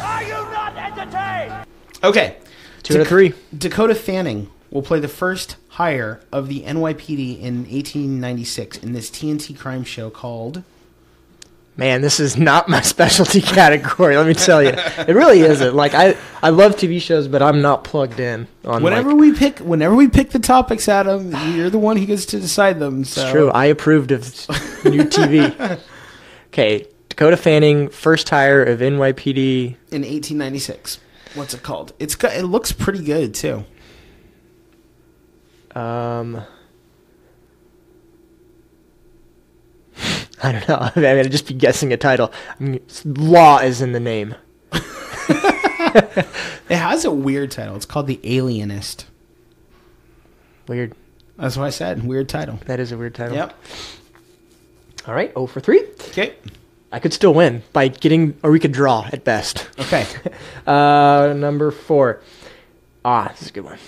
[0.00, 1.66] Are you not entertained?
[2.04, 2.36] Okay.
[2.82, 3.32] Two of three.
[3.56, 9.58] Dakota Fanning will play the first hire of the NYPD in 1896 in this TNT
[9.58, 10.62] crime show called.
[11.76, 14.16] Man, this is not my specialty category.
[14.16, 15.74] Let me tell you, it really isn't.
[15.74, 18.82] Like I, I love TV shows, but I'm not plugged in on.
[18.82, 22.26] Whenever like, we pick, whenever we pick the topics, Adam, you're the one who gets
[22.26, 23.04] to decide them.
[23.04, 23.22] So.
[23.22, 23.50] It's true.
[23.50, 24.22] I approved of
[24.84, 25.80] new TV.
[26.54, 29.74] Okay, Dakota Fanning, first hire of NYPD.
[29.90, 31.00] In 1896,
[31.34, 31.92] what's it called?
[31.98, 32.34] It's got.
[32.34, 33.64] It looks pretty good too.
[35.74, 36.42] Um,
[40.42, 40.76] I don't know.
[40.90, 42.32] I mean, I'd just be guessing a title.
[42.60, 44.34] I mean, law is in the name.
[45.94, 47.76] It has a weird title.
[47.76, 49.06] It's called The Alienist.
[50.66, 50.94] Weird.
[51.36, 52.04] That's what I said.
[52.04, 52.58] Weird title.
[52.66, 53.36] That is a weird title.
[53.36, 53.54] Yep.
[55.06, 55.32] All right.
[55.36, 55.84] Oh for three.
[56.08, 56.34] Okay.
[56.94, 59.68] I could still win by getting, or we could draw at best.
[59.78, 60.06] Okay.
[60.66, 62.22] Uh, number four.
[63.04, 63.78] Ah, this is a good one.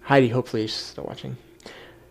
[0.00, 1.36] Heidi, hopefully she's still watching.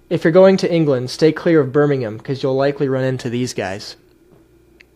[0.10, 3.54] If you're going to England, stay clear of Birmingham because you'll likely run into these
[3.54, 3.98] guys.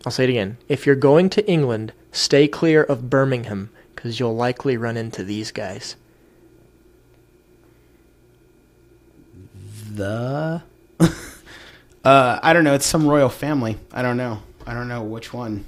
[0.06, 0.56] I'll say it again.
[0.66, 5.50] If you're going to England, stay clear of Birmingham because you'll likely run into these
[5.50, 5.96] guys.
[9.94, 10.62] the.
[11.00, 12.74] uh, I don't know.
[12.74, 13.76] It's some royal family.
[13.92, 14.42] I don't know.
[14.66, 15.64] I don't know which one.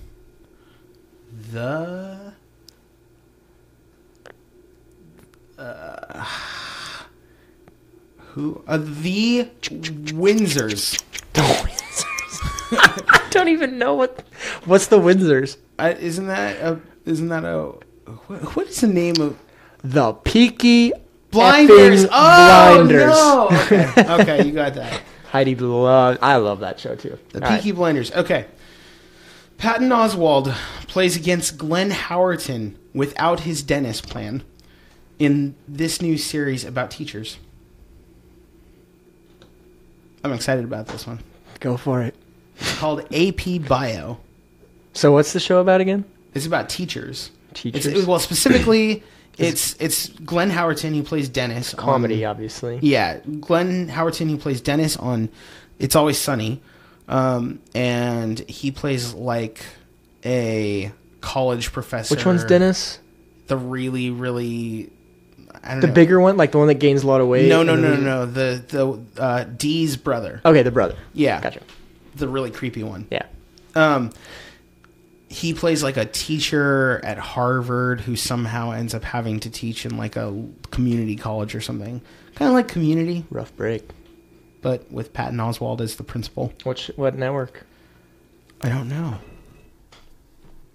[1.52, 2.32] The.
[5.58, 6.24] Uh,
[8.18, 8.62] who?
[8.66, 11.02] Uh, the Windsors.
[11.32, 12.04] The Windsors.
[13.08, 14.24] I don't even know what.
[14.64, 15.56] What's the Windsors?
[15.78, 16.80] Uh, isn't that a?
[17.04, 17.72] Isn't that a?
[18.26, 19.38] What, what is the name of?
[19.82, 20.92] The Peaky
[21.30, 22.04] Blinders.
[22.04, 23.10] effing Oh Blinders.
[23.10, 23.48] no!
[23.64, 24.22] Okay.
[24.22, 25.00] okay, you got that.
[25.26, 26.18] Heidi love.
[26.22, 27.18] I love that show too.
[27.30, 27.56] The All right.
[27.60, 28.12] Peaky Blinders.
[28.12, 28.46] Okay.
[29.58, 30.52] Patton Oswalt
[30.88, 34.42] plays against Glenn Howerton without his dentist plan
[35.18, 37.38] in this new series about teachers.
[40.22, 41.20] I'm excited about this one.
[41.60, 42.14] Go for it.
[42.58, 44.18] It's called AP Bio.
[44.92, 46.04] So what's the show about again?
[46.34, 47.30] It's about teachers.
[47.52, 47.86] Teachers.
[47.86, 49.02] It's, well, specifically,
[49.38, 51.74] it's it's Glenn Howerton who plays Dennis.
[51.74, 52.78] on- Comedy, obviously.
[52.82, 55.28] Yeah, Glenn Howerton who plays Dennis on
[55.78, 56.60] It's Always Sunny,
[57.08, 59.64] um, and he plays like
[60.24, 62.14] a college professor.
[62.14, 62.98] Which one's Dennis?
[63.46, 64.90] The really, really,
[65.62, 65.80] I don't know.
[65.80, 65.92] The know.
[65.92, 67.48] bigger one, like the one that gains a lot of weight.
[67.48, 68.26] No, no, no, no, no.
[68.26, 70.40] The the uh, Dee's brother.
[70.44, 70.96] Okay, the brother.
[71.12, 71.60] Yeah, Gotcha.
[72.14, 73.06] the really creepy one.
[73.10, 73.26] Yeah.
[73.74, 74.12] Um,
[75.28, 79.96] he plays like a teacher at Harvard who somehow ends up having to teach in
[79.96, 82.00] like a community college or something,
[82.36, 83.82] kind of like Community, Rough break.
[84.64, 86.54] But with Patton Oswalt as the principal.
[86.62, 87.66] Which what network?
[88.62, 89.18] I don't know.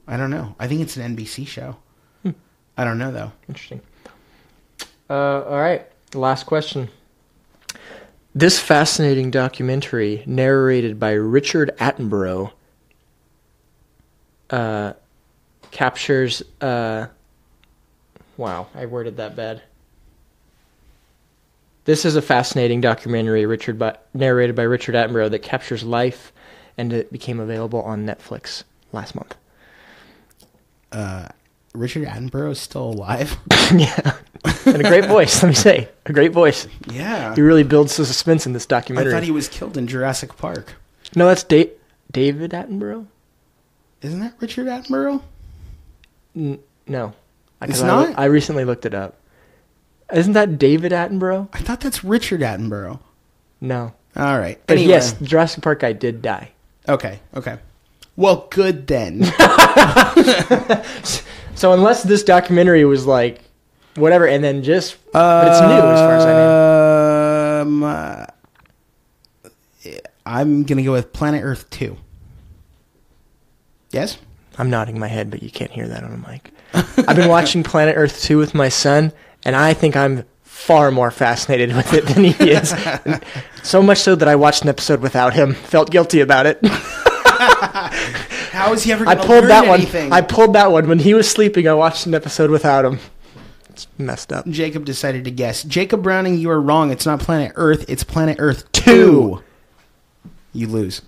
[0.07, 0.55] I don't know.
[0.59, 1.77] I think it's an NBC show.
[2.77, 3.31] I don't know though.
[3.47, 3.81] Interesting.
[5.09, 5.87] Uh, all right.
[6.13, 6.89] Last question.
[8.35, 12.51] This fascinating documentary, narrated by Richard Attenborough,
[14.51, 14.93] uh,
[15.71, 16.43] captures.
[16.61, 17.07] Uh,
[18.37, 19.63] wow, I worded that bad.
[21.89, 26.31] This is a fascinating documentary, Richard, by, narrated by Richard Attenborough, that captures life,
[26.77, 29.35] and it became available on Netflix last month.
[30.91, 31.29] Uh,
[31.73, 33.35] Richard Attenborough is still alive.
[33.75, 34.17] yeah,
[34.67, 35.41] and a great voice.
[35.41, 36.67] Let me say, a great voice.
[36.91, 37.33] yeah.
[37.33, 39.11] He really builds the suspense in this documentary.
[39.11, 40.75] I thought he was killed in Jurassic Park.
[41.15, 41.71] no, that's da-
[42.11, 43.07] David Attenborough.
[44.03, 45.23] Isn't that Richard Attenborough?
[46.35, 47.13] N- no,
[47.59, 48.19] I- It's I, not?
[48.19, 49.15] I recently looked it up.
[50.14, 51.49] Isn't that David Attenborough?
[51.53, 52.99] I thought that's Richard Attenborough.
[53.62, 54.60] No, All right.
[54.68, 54.89] but Anyway.
[54.93, 56.51] yes, Jurassic Park guy did die.
[56.88, 57.20] Okay.
[57.36, 57.57] Okay.
[58.16, 59.22] Well, good then.
[61.55, 63.41] So unless this documentary was like
[63.95, 67.62] whatever, and then just but it's new as far as I know.
[67.64, 68.26] Um, uh,
[70.26, 71.97] I'm gonna go with Planet Earth Two.
[73.91, 74.18] Yes.
[74.57, 76.51] I'm nodding my head, but you can't hear that on a mic.
[76.74, 79.12] I've been watching Planet Earth 2 with my son,
[79.45, 82.73] and I think I'm far more fascinated with it than he is.
[83.63, 85.53] so much so that I watched an episode without him.
[85.53, 86.59] Felt guilty about it.
[87.39, 89.07] How is he ever?
[89.07, 89.79] I pulled that one.
[89.79, 90.11] anything?
[90.11, 91.67] I pulled that one when he was sleeping.
[91.67, 92.99] I watched an episode without him.
[93.69, 94.45] It's messed up.
[94.47, 95.63] Jacob decided to guess.
[95.63, 96.91] Jacob Browning, you are wrong.
[96.91, 97.85] It's not Planet Earth.
[97.87, 99.41] It's Planet Earth Two.
[100.51, 101.01] You lose.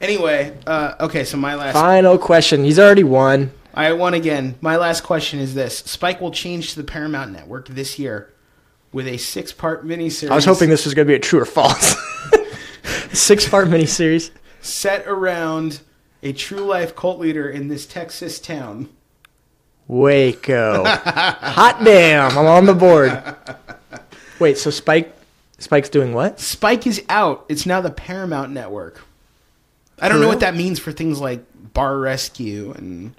[0.00, 1.22] Anyway, uh, okay.
[1.24, 2.64] So my last, Final question.
[2.64, 3.52] He's already won.
[3.80, 4.56] I won again.
[4.60, 8.32] My last question is this: Spike will change to the Paramount Network this year
[8.92, 10.30] with a six-part miniseries.
[10.30, 11.94] I was hoping this was going to be a true or false.
[13.12, 14.30] Six part miniseries.
[14.60, 15.80] set around
[16.22, 18.88] a true-life cult leader in this Texas town.
[19.88, 20.84] Waco.
[20.86, 22.36] Hot damn.
[22.36, 23.22] I'm on the board.
[24.38, 25.16] Wait, so Spike
[25.58, 26.38] Spike's doing what?
[26.38, 27.46] Spike is out.
[27.48, 29.02] It's now the Paramount Network.
[29.98, 33.14] I don't For know what that means for things like Bar Rescue and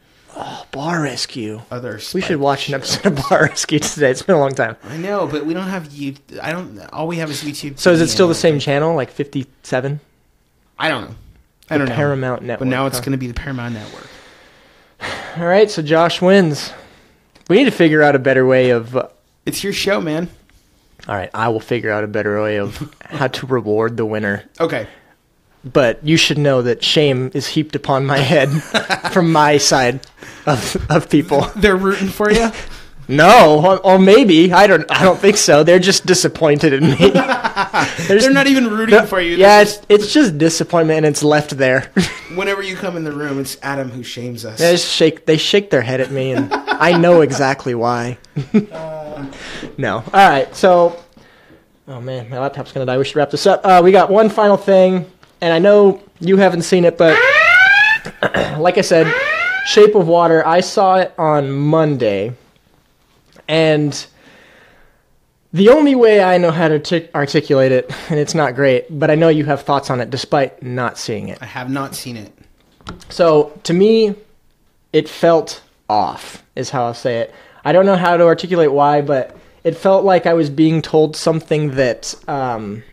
[0.72, 1.62] Bar Rescue.
[1.70, 2.00] other.
[2.14, 2.96] We should watch an shows.
[2.98, 4.12] episode of Bar Rescue today.
[4.12, 4.78] It's been a long time.
[4.84, 6.16] I know, but we don't have you.
[6.42, 6.80] I don't.
[6.94, 7.78] All we have is YouTube.
[7.80, 10.00] So is it still the same channel, like 57?
[10.80, 11.16] I don't know.
[11.70, 11.96] I don't know.
[11.96, 12.60] Paramount Network.
[12.60, 13.04] But now it's huh?
[13.06, 14.08] going to be the Paramount Network.
[15.38, 16.72] All right, so Josh wins.
[17.50, 18.96] We need to figure out a better way of.
[18.96, 19.08] Uh,
[19.46, 20.30] It's your show, man.
[21.08, 24.44] all right, I will figure out a better way of how to reward the winner.
[24.60, 24.88] Okay.
[25.64, 28.50] But you should know that shame is heaped upon my head
[29.12, 30.00] from my side
[30.46, 31.42] of of people.
[31.56, 32.52] They're rooting for you.
[33.08, 34.90] No, or, or maybe I don't.
[34.90, 35.64] I don't think so.
[35.66, 36.96] They're just disappointed in me.
[38.08, 39.36] They're not even rooting for you.
[39.36, 41.92] Yeah, They're it's it's just disappointment, and it's left there.
[42.36, 44.60] whenever you come in the room, it's Adam who shames us.
[44.60, 45.26] they just shake.
[45.26, 48.18] They shake their head at me, and I know exactly why.
[49.78, 49.96] no.
[49.98, 50.56] All right.
[50.56, 50.98] So,
[51.90, 52.98] oh man, my laptop's gonna die.
[52.98, 53.66] We should wrap this up.
[53.66, 55.12] Uh, we got one final thing,
[55.42, 57.18] and I know you haven't seen it, but
[58.58, 59.12] like I said,
[59.66, 60.46] Shape of Water.
[60.46, 62.34] I saw it on Monday,
[63.48, 64.06] and
[65.54, 69.12] the only way I know how to tic- articulate it, and it's not great, but
[69.12, 71.38] I know you have thoughts on it despite not seeing it.
[71.42, 72.32] I have not seen it.
[73.10, 74.16] So to me,
[74.94, 77.34] it felt off, is how I'll say it.
[77.64, 81.16] I don't know how to articulate why, but it felt like I was being told
[81.16, 82.84] something that, um,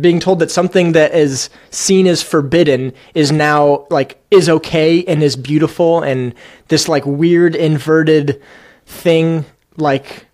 [0.00, 5.22] being told that something that is seen as forbidden is now like is okay and
[5.22, 6.34] is beautiful, and
[6.68, 8.40] this like weird inverted
[8.86, 9.44] thing,
[9.76, 10.26] like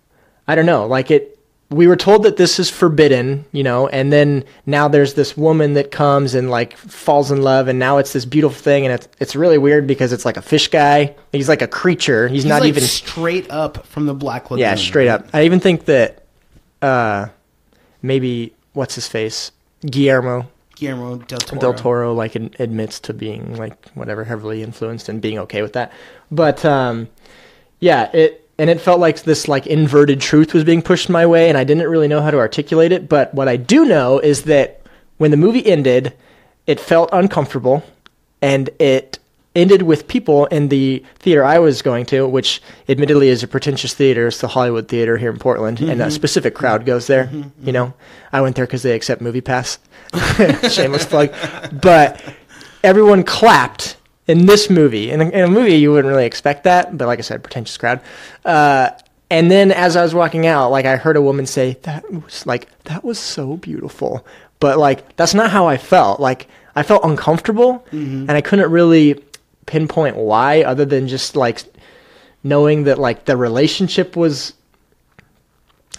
[0.47, 1.33] I don't know, like it.
[1.69, 5.73] We were told that this is forbidden, you know, and then now there's this woman
[5.73, 9.09] that comes and like falls in love, and now it's this beautiful thing, and it's
[9.19, 11.13] it's really weird because it's like a fish guy.
[11.33, 12.29] He's like a creature.
[12.29, 14.59] He's, He's not like even straight up from the Black Lagoon.
[14.59, 15.27] yeah, straight up.
[15.33, 16.23] I even think that
[16.81, 17.27] uh,
[18.01, 19.51] maybe what's his face
[19.81, 20.47] Guillermo
[20.77, 21.61] Guillermo del Toro.
[21.61, 25.73] Del Toro like ad- admits to being like whatever heavily influenced and being okay with
[25.73, 25.91] that.
[26.31, 27.09] But um,
[27.79, 31.49] yeah, it and it felt like this like inverted truth was being pushed my way,
[31.49, 33.09] and I didn't really know how to articulate it.
[33.09, 34.81] But what I do know is that
[35.17, 36.13] when the movie ended,
[36.67, 37.83] it felt uncomfortable,
[38.41, 39.17] and it
[39.57, 43.93] ended with people in the theater I was going to, which admittedly is a pretentious
[43.93, 44.27] theater.
[44.27, 46.09] It's the Hollywood Theater here in Portland, and a mm-hmm.
[46.11, 47.25] specific crowd goes there.
[47.25, 47.65] Mm-hmm, mm-hmm.
[47.65, 47.93] You know,
[48.31, 49.79] I went there because they accept Movie Pass.
[50.69, 51.33] Shameless plug,
[51.73, 52.23] but
[52.83, 53.97] everyone clapped
[54.27, 55.09] in this movie.
[55.11, 57.77] In a, in a movie, you wouldn't really expect that, but like I said, pretentious
[57.77, 57.99] crowd.
[58.45, 58.91] Uh,
[59.29, 62.45] and then as I was walking out, like I heard a woman say, "That was
[62.45, 64.25] like that was so beautiful,"
[64.59, 66.19] but like that's not how I felt.
[66.21, 69.13] Like I felt uncomfortable, and I couldn't really
[69.67, 71.61] pinpoint why, other than just like
[72.43, 74.53] knowing that like the relationship was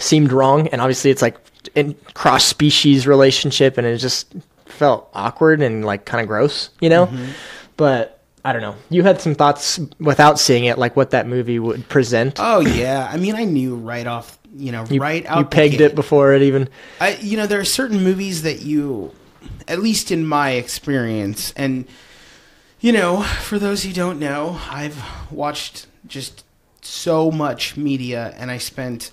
[0.00, 1.38] seemed wrong, and obviously it's like
[1.76, 6.88] in cross species relationship, and it just felt awkward and like kind of gross, you
[6.88, 7.06] know.
[7.06, 7.30] Mm-hmm.
[7.76, 8.76] But I don't know.
[8.90, 12.36] You had some thoughts without seeing it, like what that movie would present.
[12.38, 15.38] Oh yeah, I mean, I knew right off, you know, you, right out.
[15.38, 16.68] you pegged it before it even.
[17.00, 19.12] I, you know, there are certain movies that you,
[19.66, 21.86] at least in my experience, and
[22.80, 26.44] you know, for those who don't know, I've watched just
[26.80, 29.10] so much media, and I spent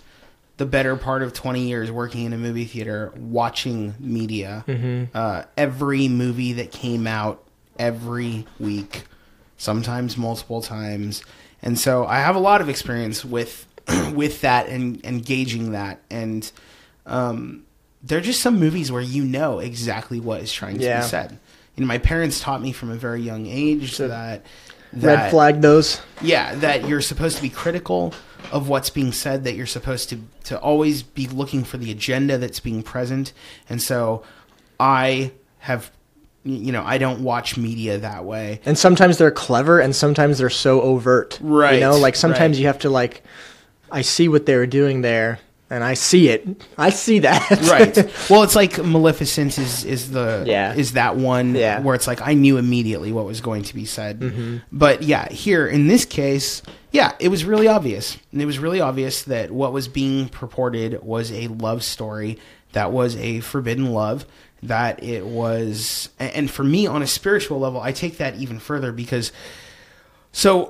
[0.58, 4.64] the better part of 20 years working in a movie theater watching media.
[5.14, 7.44] Uh, every movie that came out
[7.78, 9.04] every week,
[9.58, 11.24] sometimes multiple times.
[11.62, 13.66] And so I have a lot of experience with
[14.14, 16.00] with that and, gauging that.
[16.10, 16.50] And
[17.06, 17.66] um,
[18.02, 21.02] there are just some movies where you know exactly what is trying to Yeah.
[21.02, 21.40] be said.
[21.76, 24.46] You know, my parents taught me from a very young age So that,
[24.94, 26.02] Red flag those.
[26.22, 28.14] yeah, that you're supposed to be critical
[28.52, 32.38] of what's being said that you're supposed to to always be looking for the agenda
[32.38, 33.34] that's being present
[33.68, 34.22] and so
[34.80, 35.90] i have
[36.44, 40.52] you know i don't watch media that way And sometimes they're clever, and sometimes they're
[40.52, 41.40] so overt.
[41.42, 42.62] Right, You know, like sometimes right.
[42.62, 43.24] you have to like,
[43.92, 45.40] I see what they were doing there,
[45.70, 46.48] and I see it.
[46.78, 47.50] I see that.
[47.70, 47.96] right
[48.30, 50.74] well it's like maleficent is is the Yeah.
[50.76, 51.80] is that one Yeah.
[51.82, 54.58] where it's like i knew immediately what was going to be said mm-hmm.
[54.72, 56.62] but yeah here in this case
[56.92, 61.02] yeah it was really obvious and it was really obvious that what was being purported
[61.04, 62.38] was a love story
[62.74, 64.26] that was a forbidden love
[64.62, 68.92] that it was and for me on a spiritual level i take that even further
[68.92, 69.32] because
[70.32, 70.70] so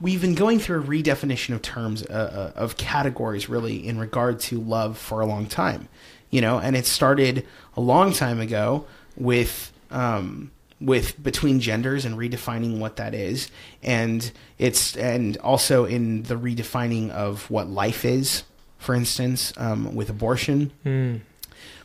[0.00, 4.40] we've been going through a redefinition of terms uh, uh, of categories really in regard
[4.40, 5.88] to love for a long time
[6.30, 8.86] you know and it started a long time ago
[9.16, 13.50] with um, with between genders and redefining what that is.
[13.82, 18.42] And it's and also in the redefining of what life is
[18.78, 20.70] for instance um, with abortion.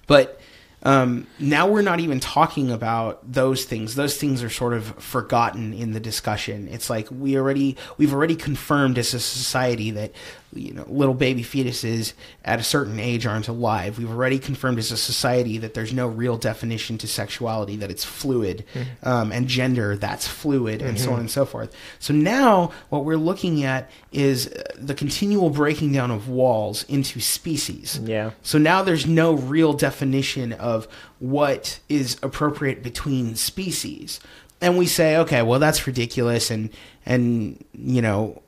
[0.07, 0.41] But
[0.83, 3.95] um, now we're not even talking about those things.
[3.95, 6.67] Those things are sort of forgotten in the discussion.
[6.67, 10.11] It's like we already we've already confirmed as a society that
[10.53, 13.97] you know little baby fetuses at a certain age aren't alive.
[13.97, 18.03] We've already confirmed as a society that there's no real definition to sexuality, that it's
[18.03, 18.65] fluid,
[19.03, 21.73] um, and gender that's fluid, and so on and so forth.
[21.99, 27.19] So now what we're looking at is uh, the continual breaking down of walls into
[27.19, 27.99] species.
[28.03, 28.31] Yeah.
[28.41, 30.87] So now there's no real definition of
[31.19, 34.19] what is appropriate between species.
[34.59, 36.69] And we say, okay, well that's ridiculous and
[37.05, 38.40] and you know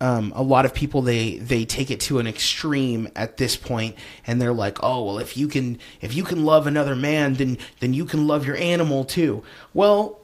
[0.00, 3.96] um, a lot of people they they take it to an extreme at this point
[4.26, 7.58] and they're like oh well if you can if you can love another man then
[7.80, 9.42] then you can love your animal too.
[9.74, 10.18] Well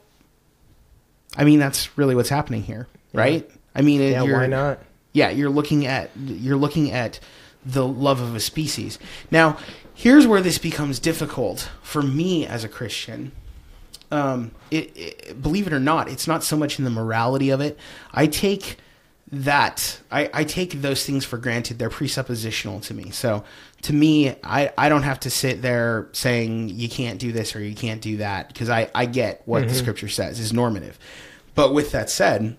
[1.35, 3.49] i mean that's really what's happening here right?
[3.75, 4.79] I mean Yeah, why not?
[5.13, 7.19] yeah you're looking at you're looking at
[7.65, 8.97] the love of a species.
[9.29, 9.57] Now
[9.93, 13.31] here's where this becomes difficult for me as a christian.
[14.09, 17.59] Um, it, it, believe it or not, it's not so much in the morality of
[17.59, 17.77] it.
[18.13, 18.77] I take
[19.29, 21.79] that I, I take those things for granted.
[21.79, 23.11] They're presuppositional to me.
[23.11, 23.43] So
[23.83, 27.61] to me, I, I don't have to sit there saying you can't do this or
[27.61, 30.97] you can't do that because I, I get what the scripture says is normative.
[31.55, 32.55] But with that said,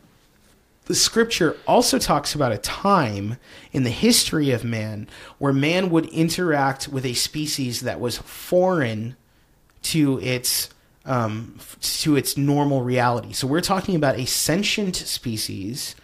[0.85, 3.37] the scripture also talks about a time
[3.73, 5.09] in the history of man
[5.39, 9.17] where man would interact with a species that was foreign
[9.83, 10.71] to its
[11.05, 13.33] um, to its normal reality.
[13.33, 15.95] So we're talking about a sentient species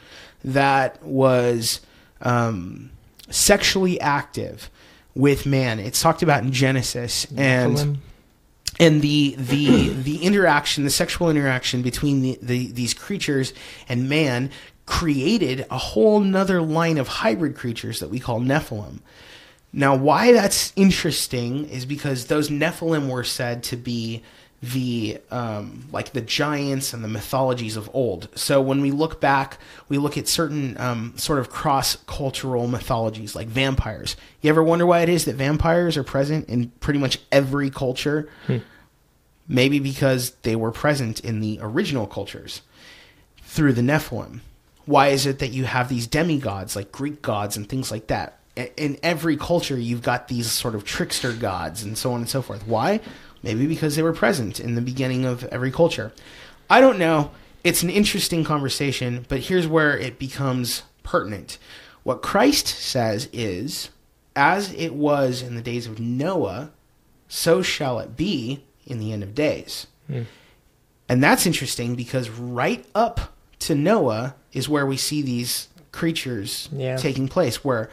[0.45, 1.81] that was
[2.21, 2.91] um,
[3.31, 4.71] sexually active
[5.15, 5.79] with man.
[5.79, 7.99] It's talked about in Genesis and
[8.81, 13.53] and the the the interaction, the sexual interaction between the, the these creatures
[13.89, 14.51] and man
[14.87, 18.99] created a whole nother line of hybrid creatures that we call Nephilim.
[19.73, 24.23] Now, why that's interesting is because those Nephilim were said to be
[24.73, 28.29] the um, like the giants and the mythologies of old.
[28.35, 29.59] So when we look back,
[29.89, 34.17] we look at certain um, sort of cross cultural mythologies like vampires.
[34.41, 38.29] You ever wonder why it is that vampires are present in pretty much every culture?
[39.47, 42.63] Maybe because they were present in the original cultures
[43.43, 44.41] through the Nephilim.
[44.87, 48.39] Why is it that you have these demigods like Greek gods and things like that?
[48.77, 52.41] In every culture, you've got these sort of trickster gods and so on and so
[52.41, 52.67] forth.
[52.67, 53.01] Why?
[53.45, 56.13] Maybe because they were present in the beginning of every culture.
[56.71, 57.31] I don't know.
[57.63, 61.59] It's an interesting conversation, but here's where it becomes pertinent.
[62.03, 63.91] What Christ says is,
[64.35, 66.71] as it was in the days of Noah,
[67.29, 69.87] so shall it be in the end of days.
[70.07, 70.23] Hmm.
[71.09, 76.97] And that's interesting because right up to Noah is where we see these creatures Yeah.
[76.97, 77.91] taking place, where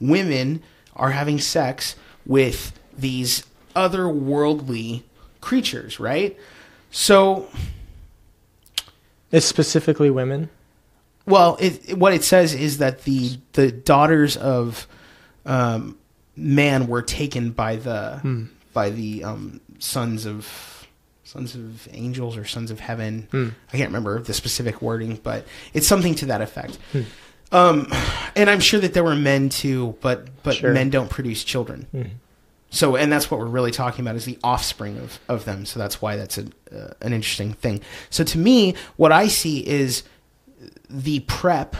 [0.00, 0.62] women
[0.96, 1.94] are having sex
[2.26, 3.44] with these
[3.74, 5.02] otherworldly
[5.40, 6.36] creatures, right?
[6.90, 7.48] So,
[9.32, 10.48] It's specifically women.
[11.26, 14.86] well, it, what it says is that the the daughters of
[15.46, 15.98] um,
[16.36, 20.86] man were taken by the by the um, sons of
[21.24, 23.26] sons of angels or sons of heaven.
[23.72, 26.78] I can't remember the specific wording, but it's something to that effect.
[27.50, 27.88] Um,
[28.36, 30.72] and I'm sure that there were men too, but but Sure.
[30.72, 31.86] men don't produce children.
[32.74, 35.64] So, and that's what we're really talking about is the offspring of, of them.
[35.64, 37.80] So that's why that's a, uh, an interesting thing.
[38.10, 40.02] So to me, what I see is
[40.90, 41.76] the prep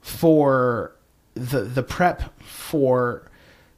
[0.00, 0.92] for
[1.34, 3.28] the the prep for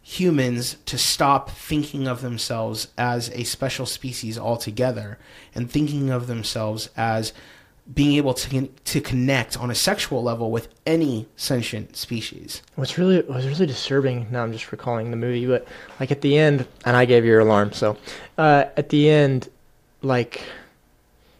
[0.02, 5.18] humans to stop thinking of themselves as a special species altogether
[5.54, 7.32] and thinking of themselves as
[7.95, 12.62] being able to to connect on a sexual level with any sentient species.
[12.76, 15.66] What's really what's really disturbing now I'm just recalling the movie, but
[15.99, 17.97] like at the end and I gave your alarm, so
[18.38, 19.49] uh, at the end,
[20.03, 20.43] like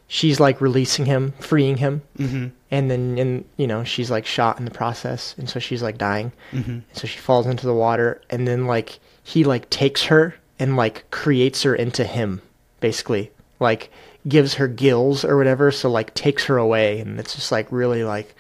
[0.09, 2.47] she's like releasing him, freeing him, Mm-hmm.
[2.71, 5.99] and then and you know she's like shot in the process, and so she's like
[5.99, 6.71] dying, Mm-hmm.
[6.71, 10.77] and so she falls into the water, and then like he like takes her and
[10.77, 12.43] like creates her into him,
[12.81, 13.31] basically
[13.61, 13.91] like
[14.29, 18.05] gives her gills or whatever, so like takes her away, and it's just like really
[18.05, 18.35] like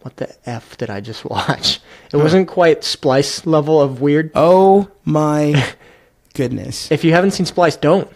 [0.00, 1.80] what the f did I just watch?
[2.12, 4.30] It wasn't quite Splice level of weird.
[4.34, 5.72] Oh my
[6.34, 6.90] goodness!
[6.90, 8.10] If you haven't seen Splice, don't.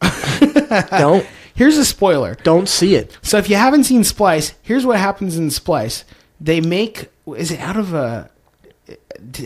[0.90, 2.34] don't Here's a spoiler.
[2.42, 3.16] don't see it.
[3.22, 6.04] So if you haven't seen Splice, here's what happens in Splice.
[6.40, 8.30] They make is it out of a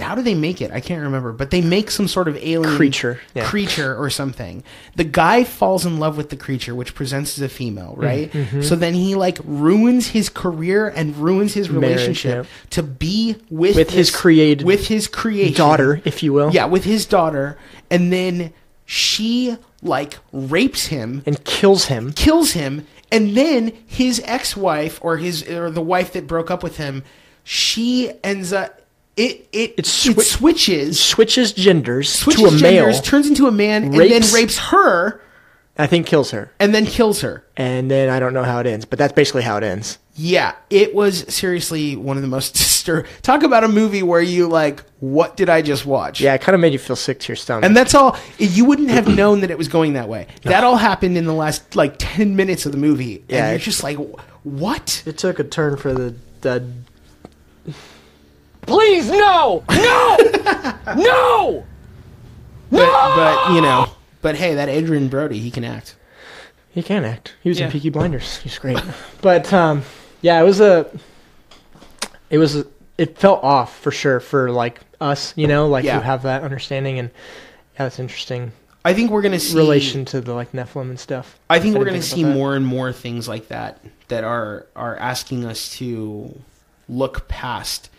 [0.00, 0.70] how do they make it?
[0.70, 3.44] I can't remember, but they make some sort of alien Creature, yeah.
[3.46, 4.62] creature or something.
[4.96, 8.64] The guy falls in love with the creature, which presents as a female, Mm-hmm, right?
[8.64, 13.76] So then he like ruins his career and ruins his Marriage, relationship to be with
[13.76, 16.50] With his created with his creation Daughter, if you will.
[16.50, 17.58] yeah, with his daughter,
[17.90, 18.52] and then
[18.84, 22.12] she like rapes him And kills him.
[22.12, 26.76] kills him and then his ex-wife or his or the wife that broke up with
[26.76, 27.04] him
[27.44, 28.80] she ends up
[29.16, 32.92] it it It it, switches Switches genders switches to a male.
[33.00, 35.20] turns into a man and then rapes her
[35.78, 36.52] I think kills her.
[36.58, 39.42] and then kills her And then I don't know how it ends, but that's basically
[39.42, 39.98] how it ends.
[40.14, 44.48] yeah it was seriously one of the most distur- talk about a movie where you
[44.48, 47.28] like what did i just watch Yeah, it kind of made you feel sick to
[47.28, 47.64] your stomach.
[47.64, 50.76] and that's all you wouldn't have known that it was going that way that all
[50.76, 53.98] happened in the last like 10 minutes of the movie Yeah, and you're just like
[54.44, 56.66] what it took a turn for the the
[58.66, 59.64] Please, no!
[59.70, 60.16] No!
[60.96, 61.64] no!
[62.70, 63.88] but, but you know
[64.22, 65.94] but hey that Adrien Brody he can act
[66.70, 67.34] He can act.
[67.42, 67.66] He was Yeah.
[67.66, 68.38] in Peaky Blinders.
[68.38, 68.78] He's great.
[69.22, 69.82] but um,
[70.20, 70.90] yeah, it was a.
[72.28, 72.56] It was.
[72.56, 72.66] A,
[72.98, 75.96] it felt off for sure for like us, you know, like Yeah.
[75.96, 77.10] who have that understanding, and
[77.74, 78.52] yeah, that's interesting
[78.86, 81.38] i think we're gonna see relation to the like Nephilim and stuff.
[81.50, 82.34] I think I we're going to think see that.
[82.34, 86.32] more and more things like that that are are asking us to
[86.88, 87.90] look past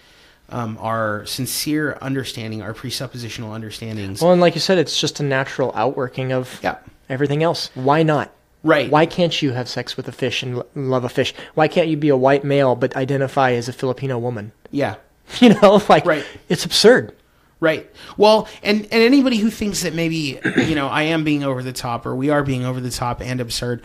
[0.50, 4.22] um, our sincere understanding, our presuppositional understandings.
[4.22, 6.78] Well, and like you said, it's just a natural outworking of yeah,
[7.10, 7.70] everything else.
[7.76, 8.32] Why not?
[8.64, 8.90] right.
[8.90, 11.34] Why can't you have sex with a fish and l- love a fish?
[11.54, 14.52] Why can't you be a white male but identify as a Filipino woman?
[14.72, 14.96] Yeah,
[15.40, 16.26] You know, like Right.
[16.50, 17.14] it's absurd.
[17.60, 17.90] right.
[18.18, 21.72] Well, and and anybody who thinks that maybe you know I am being over the
[21.74, 23.84] top or we are being over the top and absurd,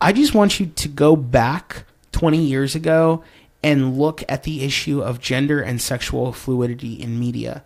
[0.00, 3.24] I just want you to go back twenty years ago
[3.64, 7.64] and look at the issue of gender and sexual fluidity in media,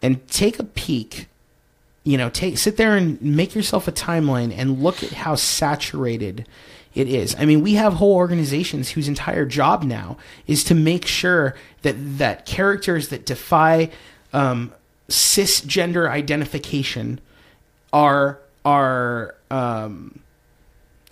[0.00, 1.26] and take a peek
[2.04, 6.46] you know take sit there and make yourself a timeline and look at how saturated
[6.94, 10.16] it is i mean we have whole organizations whose entire job now
[10.46, 13.90] is to make sure that that characters that defy
[14.32, 14.72] um,
[15.08, 17.20] cisgender identification
[17.92, 20.20] are are um,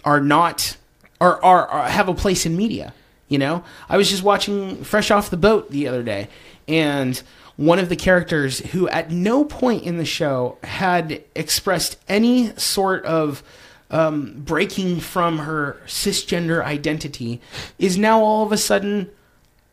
[0.04, 0.76] are not
[1.20, 2.92] are, are are have a place in media.
[3.28, 6.28] You know, I was just watching Fresh Off the Boat the other day,
[6.68, 7.20] and
[7.56, 13.04] one of the characters who at no point in the show had expressed any sort
[13.04, 13.42] of
[13.90, 17.40] um, breaking from her cisgender identity
[17.78, 19.10] is now all of a sudden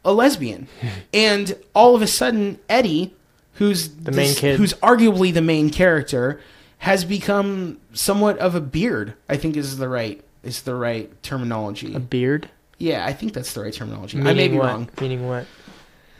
[0.06, 0.68] a lesbian,
[1.14, 3.14] and all of a sudden Eddie,
[3.54, 4.58] who's the main kid.
[4.58, 6.41] who's arguably the main character,
[6.80, 9.14] has become somewhat of a beard.
[9.30, 11.93] I think is the right is the right terminology.
[11.93, 12.50] A beard.
[12.84, 14.20] Yeah, I think that's the right terminology.
[14.20, 14.66] I may be what?
[14.68, 14.89] wrong.
[15.00, 15.46] Meaning what?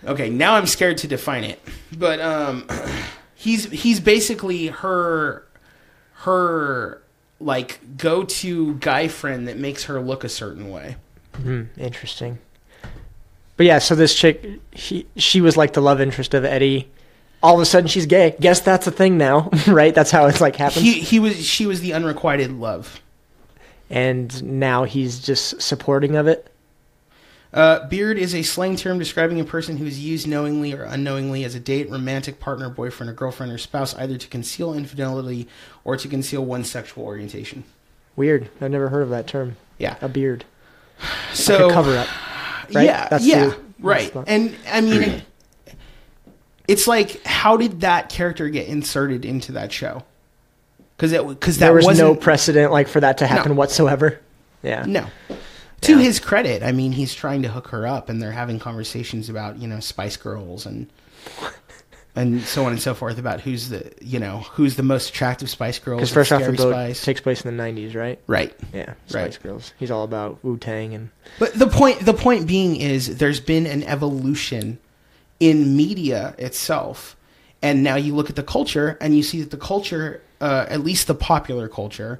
[0.06, 1.60] Okay, now I'm scared to define it.
[1.98, 2.66] But um
[3.36, 5.46] he's he's basically her
[6.14, 7.02] her
[7.42, 10.96] like go-to guy friend that makes her look a certain way.
[11.36, 12.40] Hmm, interesting.
[13.58, 16.90] But yeah, so this chick, he, she was like the love interest of Eddie.
[17.44, 18.38] All of a sudden, she's gay.
[18.40, 19.94] Guess that's a thing now, right?
[19.94, 20.82] That's how it's like happens.
[20.86, 23.02] He he was she was the unrequited love.
[23.90, 26.50] and now he's just supporting of it.
[27.54, 31.44] Uh, beard is a slang term describing a person who is used knowingly or unknowingly
[31.44, 35.48] as a date, romantic partner, boyfriend, or girlfriend, or spouse, either to conceal infidelity
[35.84, 37.64] or to conceal one's sexual orientation.
[38.16, 38.50] Weird.
[38.60, 39.56] I've never heard of that term.
[39.78, 39.98] Yeah.
[40.02, 40.46] A beard.
[41.34, 42.08] So like a cover up.
[42.74, 42.86] right?
[42.86, 44.12] Yeah, That's yeah, the- right.
[44.28, 45.22] And I mean,
[46.68, 50.04] it's like, how did that character get inserted into that show?
[50.96, 53.58] Because it because that There was no precedent like for that to happen No.
[53.58, 54.20] whatsoever.
[54.62, 54.86] Yeah.
[54.88, 55.06] no.
[55.84, 59.30] To his credit, I mean, he's trying to hook her up, and they're having conversations
[59.30, 60.90] about you know Spice Girls and
[62.16, 65.50] and so on and so forth about who's the you know who's the most attractive
[65.50, 65.98] Spice Girl.
[65.98, 67.04] Because first off, the Spice.
[67.04, 68.20] takes place in the '90s, right?
[68.28, 68.54] right.
[68.74, 69.44] Yeah, Spice Right.
[69.44, 69.74] Girls.
[69.78, 73.66] He's all about Wu Tang and But the point the point being is there's been
[73.66, 74.80] an evolution
[75.40, 77.16] in media itself,
[77.62, 80.82] and now you look at the culture and you see that the culture, uh, at
[80.82, 82.20] least the popular culture,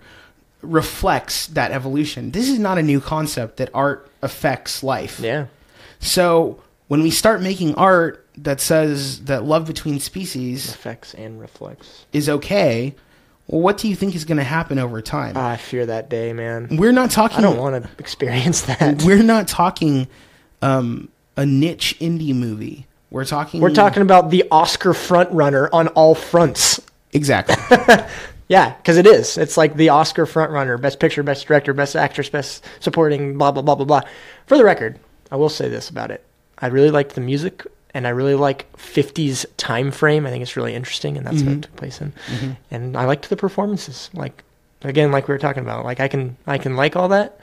[0.64, 2.32] reflects that evolution.
[2.32, 5.20] This is not a new concept that art affects life.
[5.20, 5.48] yeah.
[6.00, 12.06] So when we start making art that says that love between species Affects and reflects.
[12.12, 12.96] is okay,
[13.48, 15.34] well, what do you think is going to happen over time?
[15.38, 16.68] Ah, I fear that day, man.
[16.78, 17.38] we're not talking.
[17.38, 19.04] I don't want to experience that.
[19.06, 20.08] We're not talking
[20.62, 22.88] um, a niche indie movie.
[23.12, 23.62] We're talking.
[23.62, 26.82] We're talking about the Oscar front runner on all fronts.
[27.12, 27.56] exactly.
[28.54, 29.36] Yeah, because it is.
[29.36, 33.52] It's like the Oscar front runner, best picture, best director, best actress, best supporting, blah
[33.52, 34.02] blah blah blah blah.
[34.46, 35.00] For the record,
[35.32, 36.24] I will say this about it:
[36.60, 37.66] I really liked the music,
[37.96, 40.28] and I really like '50s time frame.
[40.28, 42.14] I think it's really interesting, and that's what it took place in.
[42.70, 44.12] And I liked the performances.
[44.14, 44.44] Like
[44.84, 47.40] again, like we were talking about, like I can I can like all that,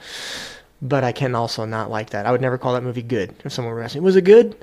[0.81, 2.25] but I can also not like that.
[2.25, 3.35] I would never call that movie good.
[3.43, 4.55] If someone were asking, was it good?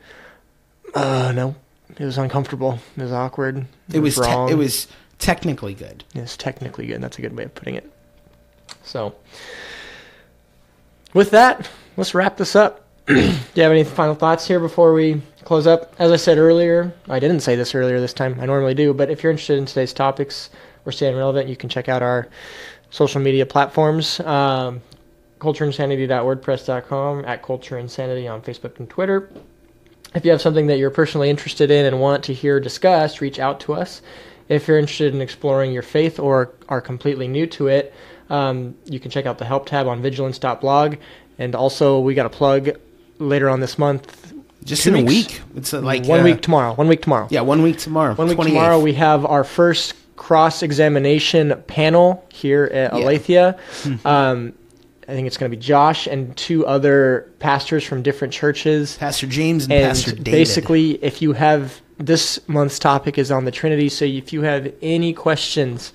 [0.95, 1.57] Uh, no.
[1.99, 2.79] It was uncomfortable.
[2.97, 3.67] It was awkward.
[3.93, 4.15] it was.
[4.15, 4.49] te- wrong.
[4.49, 4.89] it was
[5.19, 6.05] technically good.
[6.15, 7.01] It's technically good.
[7.01, 7.91] That's a good way of putting it.
[8.83, 9.15] So,
[11.15, 12.85] with that, let's wrap this up.
[13.07, 15.95] Do you have any final thoughts here before we close up?
[15.99, 18.39] As I said earlier, I didn't say this earlier this time.
[18.41, 20.51] I normally do, but if you're interested in today's topics
[20.85, 22.29] or staying relevant, you can check out our
[22.91, 24.21] social media platforms.
[24.21, 24.83] Um,
[25.39, 29.31] cultureinsanity.wordpress.com, at cultureinsanity on Facebook and Twitter.
[30.15, 33.39] If you have something that you're personally interested in and want to hear discussed, reach
[33.39, 34.03] out to us.
[34.49, 37.93] If you're interested in exploring your faith or are completely new to it,
[38.31, 40.97] um, you can check out the help tab on vigilance.blog.
[41.39, 42.71] And also, we got a plug
[43.19, 44.33] later on this month.
[44.65, 45.05] Just in weeks.
[45.05, 45.41] a week.
[45.57, 46.75] It's uh, like one uh, week tomorrow.
[46.75, 47.29] One week tomorrow.
[47.31, 48.15] Yeah, one week tomorrow.
[48.15, 48.45] One week 28th.
[48.47, 52.99] tomorrow, we have our first cross examination panel here at Yeah.
[53.05, 53.59] Aletheia.
[54.05, 54.53] Um,
[55.11, 58.99] I think it's going to be Josh and two other pastors from different churches.
[58.99, 60.25] Pastor James and, And Pastor David.
[60.25, 64.73] basically, if you have this month's topic is on the Trinity, so if you have
[64.83, 65.93] any questions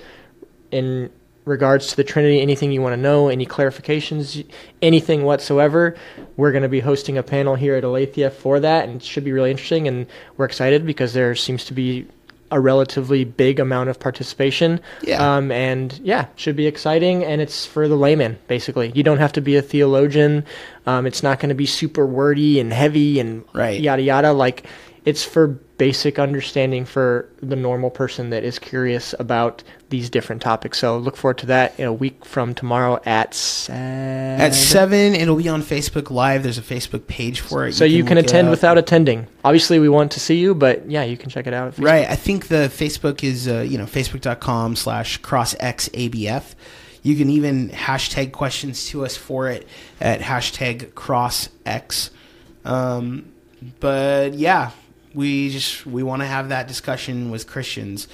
[0.71, 1.09] in
[1.45, 4.45] regards to the Trinity, anything you want to know, any clarifications,
[4.81, 5.95] anything whatsoever,
[6.37, 9.23] we're going to be hosting a panel here at Aletheia for that, and it should
[9.23, 9.87] be really interesting.
[9.87, 10.07] And
[10.37, 12.07] we're excited because there seems to be
[12.51, 14.79] a relatively big amount of participation.
[15.01, 15.35] Yeah.
[15.37, 17.23] Um, and yeah, should be exciting.
[17.23, 18.91] And it's for the layman, basically.
[18.93, 20.45] You don't have to be a theologian.
[20.85, 23.81] Um, it's not going to be super wordy and heavy and Right.
[23.81, 24.33] yada yada.
[24.33, 24.67] Like,
[25.03, 30.79] it's for basic understanding for the normal person that is curious about these different topics.
[30.79, 34.39] So look forward to that in a week from tomorrow at seven.
[34.39, 36.41] At seven, it'll be on Facebook Live.
[36.41, 37.73] There's a Facebook page for it.
[37.73, 39.27] So you can look it attend without attending.
[39.43, 41.77] Obviously, we want to see you, but yeah, you can check it out.
[41.77, 42.09] Right.
[42.09, 46.55] I think the Facebook is, uh, you know, facebook.com slash crossxabf.
[47.01, 49.67] You can even hashtag questions to us for it
[49.99, 52.09] at hashtag crossx.
[52.63, 53.25] Um,
[53.81, 54.71] but yeah,
[55.13, 58.07] we just, we want to have that discussion with Christians.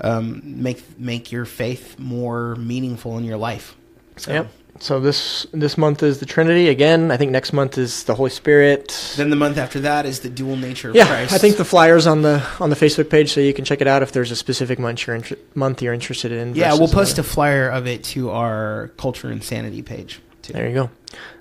[0.00, 3.76] Um, make, make your faith more meaningful in your life.
[4.16, 4.48] So Yep.
[4.80, 7.12] So this this month is the Trinity again.
[7.12, 9.14] I think next month is the Holy Spirit.
[9.16, 11.32] then the month after that is the dual nature of Yeah, Christ.
[11.32, 13.86] I think the flyers on the on the Facebook page, so you can check it
[13.86, 16.56] out if there's a specific month you're inter- month you're interested in.
[16.56, 20.20] yeah, we'll post a flyer of it to our culture insanity page.
[20.42, 20.54] Too.
[20.54, 20.90] There you go.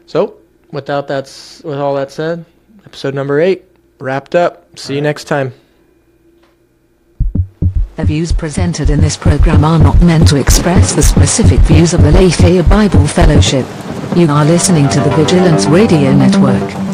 [0.06, 0.38] So
[0.72, 2.45] without that's with all that said,
[2.85, 3.64] episode number eight
[4.03, 4.77] wrapped up.
[4.77, 5.53] See you next time.
[7.95, 12.01] The views presented in this program are not meant to express the specific views of
[12.01, 13.65] the Aletheia Bible Fellowship.
[14.15, 16.93] You are listening to the Vigilance Radio Network.